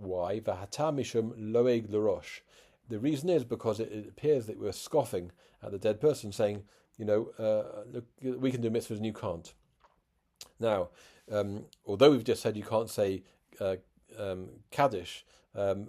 Why? 0.01 0.41
Vahatamishum 0.41 1.53
loeg 1.53 1.89
lerosh. 1.89 2.41
The 2.89 2.99
reason 2.99 3.29
is 3.29 3.45
because 3.45 3.81
it, 3.81 3.93
it, 3.93 4.09
appears 4.09 4.47
that 4.47 4.59
we're 4.59 4.73
scoffing 4.73 5.31
at 5.63 5.73
the 5.73 5.79
dead 5.79 6.01
person, 6.01 6.33
saying, 6.33 6.65
you 6.97 7.05
know, 7.05 7.29
uh, 7.39 7.85
look, 7.93 8.07
we 8.41 8.51
can 8.51 8.63
do 8.63 8.71
mitzvahs 8.71 8.97
and 8.97 9.05
you 9.05 9.13
can't. 9.13 9.53
Now, 10.59 10.89
um, 11.31 11.67
although 11.87 12.11
we've 12.11 12.25
just 12.25 12.43
said 12.43 12.57
you 12.57 12.65
can't 12.65 12.89
say 12.89 13.23
uh, 13.61 13.77
um, 14.19 14.49
Kaddish, 14.71 15.27
um, 15.55 15.89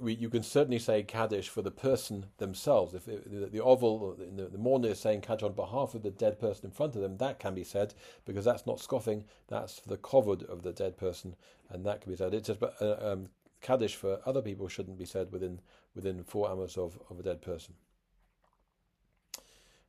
we, 0.00 0.14
you 0.14 0.28
can 0.28 0.42
certainly 0.42 0.78
say 0.78 1.02
Kaddish 1.02 1.48
for 1.48 1.62
the 1.62 1.70
person 1.70 2.26
themselves. 2.38 2.94
If 2.94 3.04
the, 3.06 3.48
the 3.50 3.60
oval, 3.62 4.16
the, 4.16 4.44
the 4.46 4.58
mourner 4.58 4.88
is 4.88 5.00
saying 5.00 5.22
Kaddish 5.22 5.42
on 5.42 5.52
behalf 5.52 5.94
of 5.94 6.02
the 6.02 6.10
dead 6.10 6.38
person 6.38 6.66
in 6.66 6.72
front 6.72 6.94
of 6.96 7.02
them, 7.02 7.16
that 7.18 7.38
can 7.38 7.54
be 7.54 7.64
said 7.64 7.94
because 8.24 8.44
that's 8.44 8.66
not 8.66 8.80
scoffing, 8.80 9.24
that's 9.48 9.78
for 9.78 9.88
the 9.88 9.96
covered 9.96 10.42
of 10.44 10.62
the 10.62 10.72
dead 10.72 10.96
person, 10.96 11.36
and 11.70 11.84
that 11.86 12.00
can 12.00 12.12
be 12.12 12.16
said. 12.16 12.34
It's 12.34 12.46
just, 12.46 12.60
but 12.60 12.76
uh, 12.80 12.96
um, 13.00 13.28
Kaddish 13.60 13.96
for 13.96 14.20
other 14.26 14.42
people 14.42 14.68
shouldn't 14.68 14.98
be 14.98 15.04
said 15.04 15.32
within 15.32 15.60
within 15.94 16.22
four 16.22 16.50
amos 16.50 16.76
of, 16.76 16.98
of 17.10 17.18
a 17.18 17.22
dead 17.22 17.40
person. 17.40 17.74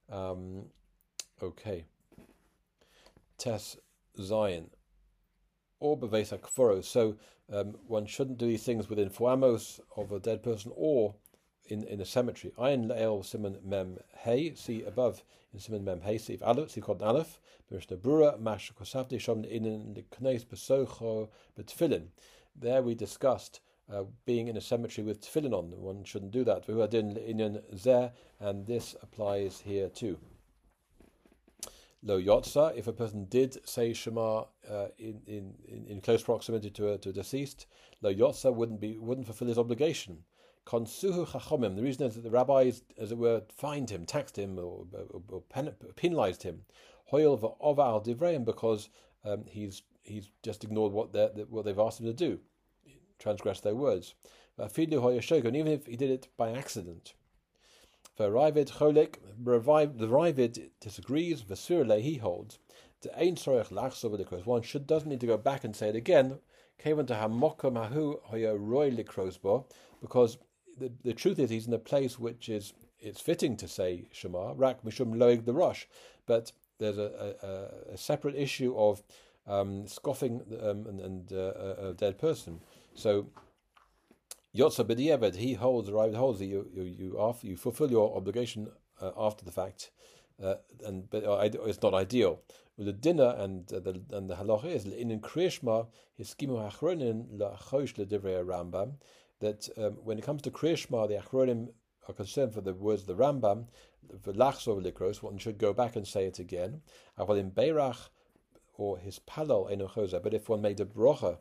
Um, 0.09 0.67
okay. 1.43 1.85
Tess 3.37 3.77
Zion 4.19 4.69
or 5.79 5.97
Bavesa 5.97 6.39
Kforo. 6.39 6.83
So 6.83 7.17
um, 7.51 7.75
one 7.87 8.05
shouldn't 8.05 8.37
do 8.37 8.47
these 8.47 8.63
things 8.63 8.89
within 8.89 9.09
four 9.09 9.33
amos 9.33 9.79
of 9.95 10.11
a 10.11 10.19
dead 10.19 10.43
person 10.43 10.71
or 10.75 11.15
in, 11.65 11.83
in 11.83 12.01
a 12.01 12.05
cemetery. 12.05 12.53
Ayin 12.57 12.87
Le'el 12.87 13.23
Simon 13.25 13.57
Mem 13.63 13.97
Hey, 14.19 14.53
see 14.55 14.83
above 14.83 15.23
in 15.53 15.59
Simon 15.59 15.83
Mem 15.83 16.01
Hey, 16.01 16.17
see 16.17 16.33
if 16.33 16.43
Aleph, 16.43 16.71
see 16.71 16.81
called 16.81 17.01
Aleph, 17.01 17.39
Mishnah 17.69 17.97
Berurah, 17.97 18.39
Mash 18.39 18.71
Kosavdi 18.73 19.17
Shom 19.17 19.45
in 19.45 19.93
the 19.93 20.03
Knes 20.03 20.45
Besocho 20.45 21.29
Betfilin. 21.57 22.07
There 22.55 22.81
we 22.81 22.95
discussed 22.95 23.59
uh, 23.91 24.03
being 24.25 24.47
in 24.47 24.57
a 24.57 24.61
cemetery 24.61 25.05
with 25.05 25.21
tefillin 25.21 25.53
on. 25.53 25.71
One 25.79 26.03
shouldn't 26.03 26.31
do 26.31 26.43
that. 26.43 26.67
And 28.39 28.65
this 28.65 28.95
applies 29.01 29.61
here 29.61 29.89
too. 29.89 30.17
Lo 32.03 32.21
yotza, 32.21 32.77
if 32.77 32.87
a 32.87 32.93
person 32.93 33.25
did 33.25 33.67
say 33.67 33.93
Shema 33.93 34.45
uh, 34.69 34.87
in, 34.97 35.21
in, 35.27 35.53
in 35.87 36.01
close 36.01 36.23
proximity 36.23 36.69
to 36.71 36.93
a, 36.93 36.97
to 36.97 37.09
a 37.09 37.13
deceased, 37.13 37.65
lo 38.01 38.13
yotza 38.13 38.53
wouldn't 38.53 38.79
be 38.79 38.97
wouldn't 38.97 39.27
fulfill 39.27 39.47
his 39.47 39.57
obligation. 39.57 40.23
Konsuhu 40.65 41.25
chachomim. 41.27 41.75
The 41.75 41.81
reason 41.81 42.07
is 42.07 42.15
that 42.15 42.21
the 42.21 42.29
rabbis, 42.29 42.83
as 42.97 43.11
it 43.11 43.17
were, 43.17 43.43
fined 43.55 43.89
him, 43.89 44.05
taxed 44.05 44.37
him, 44.37 44.59
or, 44.59 44.85
or, 45.13 45.21
or 45.29 45.41
penalized 45.95 46.43
him. 46.43 46.65
Hoyel 47.11 47.39
v'oval 47.39 48.05
divreim 48.05 48.43
because 48.43 48.89
um, 49.23 49.45
he's 49.47 49.83
he's 50.03 50.29
just 50.43 50.63
ignored 50.63 50.91
what 50.91 51.13
what 51.49 51.65
they've 51.65 51.79
asked 51.79 51.99
him 51.99 52.05
to 52.07 52.13
do, 52.13 52.39
transgressed 53.19 53.63
their 53.63 53.75
words. 53.75 54.15
And 54.57 55.55
even 55.55 55.67
if 55.67 55.85
he 55.85 55.95
did 55.95 56.09
it 56.09 56.27
by 56.35 56.51
accident. 56.51 57.13
For 58.15 58.31
Ravid 58.31 58.71
Cholik, 58.71 59.17
the 59.37 60.07
Ravid 60.07 60.71
disagrees, 60.79 61.43
Vasirle 61.43 62.01
he 62.01 62.17
holds, 62.17 62.57
Ein. 63.15 63.35
One 63.35 64.61
should 64.61 64.87
doesn't 64.87 65.09
need 65.09 65.21
to 65.21 65.27
go 65.27 65.37
back 65.37 65.63
and 65.63 65.75
say 65.75 65.89
it 65.89 65.95
again, 65.95 66.39
Kavan 66.83 67.07
to 67.07 67.13
Hamokam 67.13 67.73
Hahu 67.73 68.19
Hoya 68.23 68.55
Roy 68.55 68.91
Likrosbo, 68.91 69.65
because 70.01 70.37
the, 70.79 70.91
the 71.03 71.13
truth 71.13 71.39
is 71.39 71.49
he's 71.49 71.67
in 71.67 71.73
a 71.73 71.79
place 71.79 72.19
which 72.19 72.49
is 72.49 72.73
it's 72.99 73.21
fitting 73.21 73.55
to 73.57 73.67
say 73.67 74.07
Shema, 74.11 74.53
Rak 74.53 74.83
Mishum 74.83 75.15
Loig 75.15 75.45
the 75.45 75.53
Rosh, 75.53 75.85
but 76.25 76.51
there's 76.79 76.97
a, 76.97 77.35
a, 77.89 77.93
a 77.93 77.97
separate 77.97 78.35
issue 78.35 78.75
of 78.77 79.01
um, 79.47 79.87
scoffing 79.87 80.41
um, 80.61 80.85
and, 80.87 80.99
and 80.99 81.33
uh, 81.33 81.89
a 81.89 81.93
dead 81.93 82.17
person. 82.17 82.59
So 82.95 83.27
Yotza 84.55 84.85
b'di'eved, 84.85 85.35
he 85.35 85.53
holds, 85.53 85.89
Ravid 85.89 86.15
holds 86.15 86.39
that 86.39 86.45
you, 86.45 86.67
you, 86.73 86.83
you, 86.83 87.17
after, 87.19 87.47
you 87.47 87.57
fulfill 87.57 87.91
your 87.91 88.15
obligation 88.15 88.69
uh, 89.01 89.11
after 89.17 89.45
the 89.45 89.51
fact, 89.51 89.91
uh, 90.43 90.55
and 90.85 91.09
but 91.09 91.23
uh, 91.23 91.39
it's 91.41 91.81
not 91.81 91.93
ideal. 91.93 92.41
With 92.77 92.87
the 92.87 92.93
dinner 92.93 93.35
and 93.37 93.71
uh, 93.73 93.79
the 93.79 94.01
and 94.11 94.29
the 94.29 94.35
halacha 94.35 94.65
is 94.65 94.85
in 94.85 95.19
kriyishma 95.19 95.87
hiskimu 96.19 96.71
achronin 96.71 97.37
lachosh 97.37 97.95
ledivrei 97.95 98.45
Rambam 98.45 98.93
that 99.39 99.69
um, 99.77 99.93
when 100.03 100.17
it 100.17 100.23
comes 100.23 100.41
to 100.43 100.51
kriyishma, 100.51 101.07
the 101.07 101.15
achronim 101.15 101.69
are 102.07 102.13
concerned 102.13 102.53
for 102.53 102.61
the 102.61 102.73
words 102.73 103.01
of 103.01 103.07
the 103.07 103.15
Rambam, 103.15 103.65
for 104.21 104.33
lachsov 104.33 104.83
likros, 104.83 105.21
one 105.21 105.37
should 105.37 105.57
go 105.57 105.73
back 105.73 105.95
and 105.95 106.07
say 106.07 106.25
it 106.25 106.39
again. 106.39 106.81
Aval 107.19 107.37
in 107.37 107.51
beirach 107.51 108.09
or 108.75 108.97
his 108.97 109.19
palal 109.19 109.69
enochoza, 109.71 110.21
but 110.21 110.33
if 110.33 110.49
one 110.49 110.61
made 110.61 110.79
a 110.79 110.85
brocha 110.85 111.37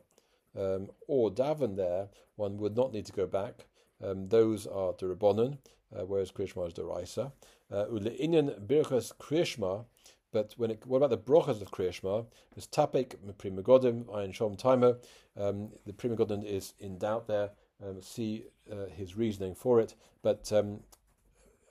um, 0.57 0.89
or 1.07 1.31
daven 1.31 1.75
there, 1.75 2.09
one 2.35 2.57
would 2.57 2.75
not 2.75 2.91
need 2.91 3.05
to 3.05 3.13
go 3.13 3.27
back. 3.27 3.66
Um, 4.03 4.27
those 4.29 4.67
are 4.67 4.93
the 4.97 5.07
Rabbonon, 5.07 5.57
uh, 5.95 6.05
whereas 6.05 6.31
Krishma 6.31 6.67
is 6.67 6.73
the 6.73 6.85
Raisa. 6.85 7.31
Uh, 7.71 7.85
Ule'inyan 7.85 8.65
birchas 8.65 9.11
Krishma, 9.17 9.85
but 10.31 10.53
when 10.57 10.71
it, 10.71 10.85
what 10.85 10.97
about 10.97 11.09
the 11.09 11.17
brochas 11.17 11.61
of 11.61 11.71
Kriyashma? 11.71 12.25
There's 12.53 12.67
tapik, 12.67 13.15
Pri 13.37 13.49
Megadim, 13.49 14.05
ayin 14.05 14.33
shom 14.33 14.57
timer. 14.57 14.97
Um, 15.37 15.69
the 15.85 15.93
Pri 15.93 16.09
Megadim 16.09 16.43
is 16.43 16.73
in 16.79 16.97
doubt 16.97 17.27
there. 17.27 17.51
Um, 17.83 18.01
see 18.01 18.45
uh, 18.71 18.85
his 18.95 19.15
reasoning 19.15 19.55
for 19.55 19.79
it. 19.79 19.95
But 20.21 20.51
um, 20.51 20.81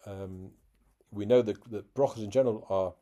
um, 0.07 0.51
we 1.11 1.27
know 1.27 1.43
that 1.43 1.71
the 1.71 1.85
brochas 1.95 2.25
in 2.25 2.31
general 2.31 2.67
are 2.71 2.95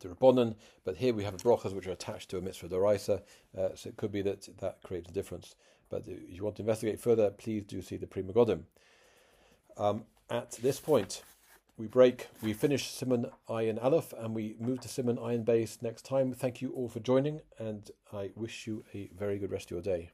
the 0.00 0.08
Rabbonon, 0.08 0.54
but 0.84 0.96
here 0.96 1.12
we 1.12 1.24
have 1.24 1.36
brochas 1.36 1.74
which 1.74 1.86
are 1.86 1.92
attached 1.92 2.30
to 2.30 2.38
a 2.38 2.40
mitzvah 2.40 2.68
doraisa, 2.68 3.22
uh, 3.56 3.68
so 3.74 3.90
it 3.90 3.96
could 3.96 4.12
be 4.12 4.22
that 4.22 4.48
that 4.58 4.78
creates 4.82 5.10
a 5.10 5.12
difference. 5.12 5.56
But 5.94 6.08
if 6.08 6.36
you 6.36 6.42
want 6.42 6.56
to 6.56 6.62
investigate 6.62 6.98
further, 6.98 7.30
please 7.30 7.62
do 7.62 7.80
see 7.80 7.96
the 7.96 8.08
Pri 8.08 8.24
Megadim. 8.24 8.64
Um, 9.76 10.02
at 10.28 10.50
this 10.60 10.80
point, 10.80 11.22
we 11.76 11.86
break, 11.86 12.26
we 12.42 12.52
finish 12.52 12.90
Simon 12.90 13.26
Ayin 13.48 13.78
Aleph, 13.80 14.12
and 14.18 14.34
we 14.34 14.56
move 14.58 14.80
to 14.80 14.88
Simon 14.88 15.18
Ayin 15.18 15.44
Base 15.44 15.78
next 15.82 16.04
time. 16.04 16.32
Thank 16.32 16.60
you 16.60 16.72
all 16.72 16.88
for 16.88 16.98
joining, 16.98 17.42
and 17.60 17.92
I 18.12 18.30
wish 18.34 18.66
you 18.66 18.84
a 18.92 19.08
very 19.16 19.38
good 19.38 19.52
rest 19.52 19.66
of 19.66 19.70
your 19.70 19.82
day. 19.82 20.10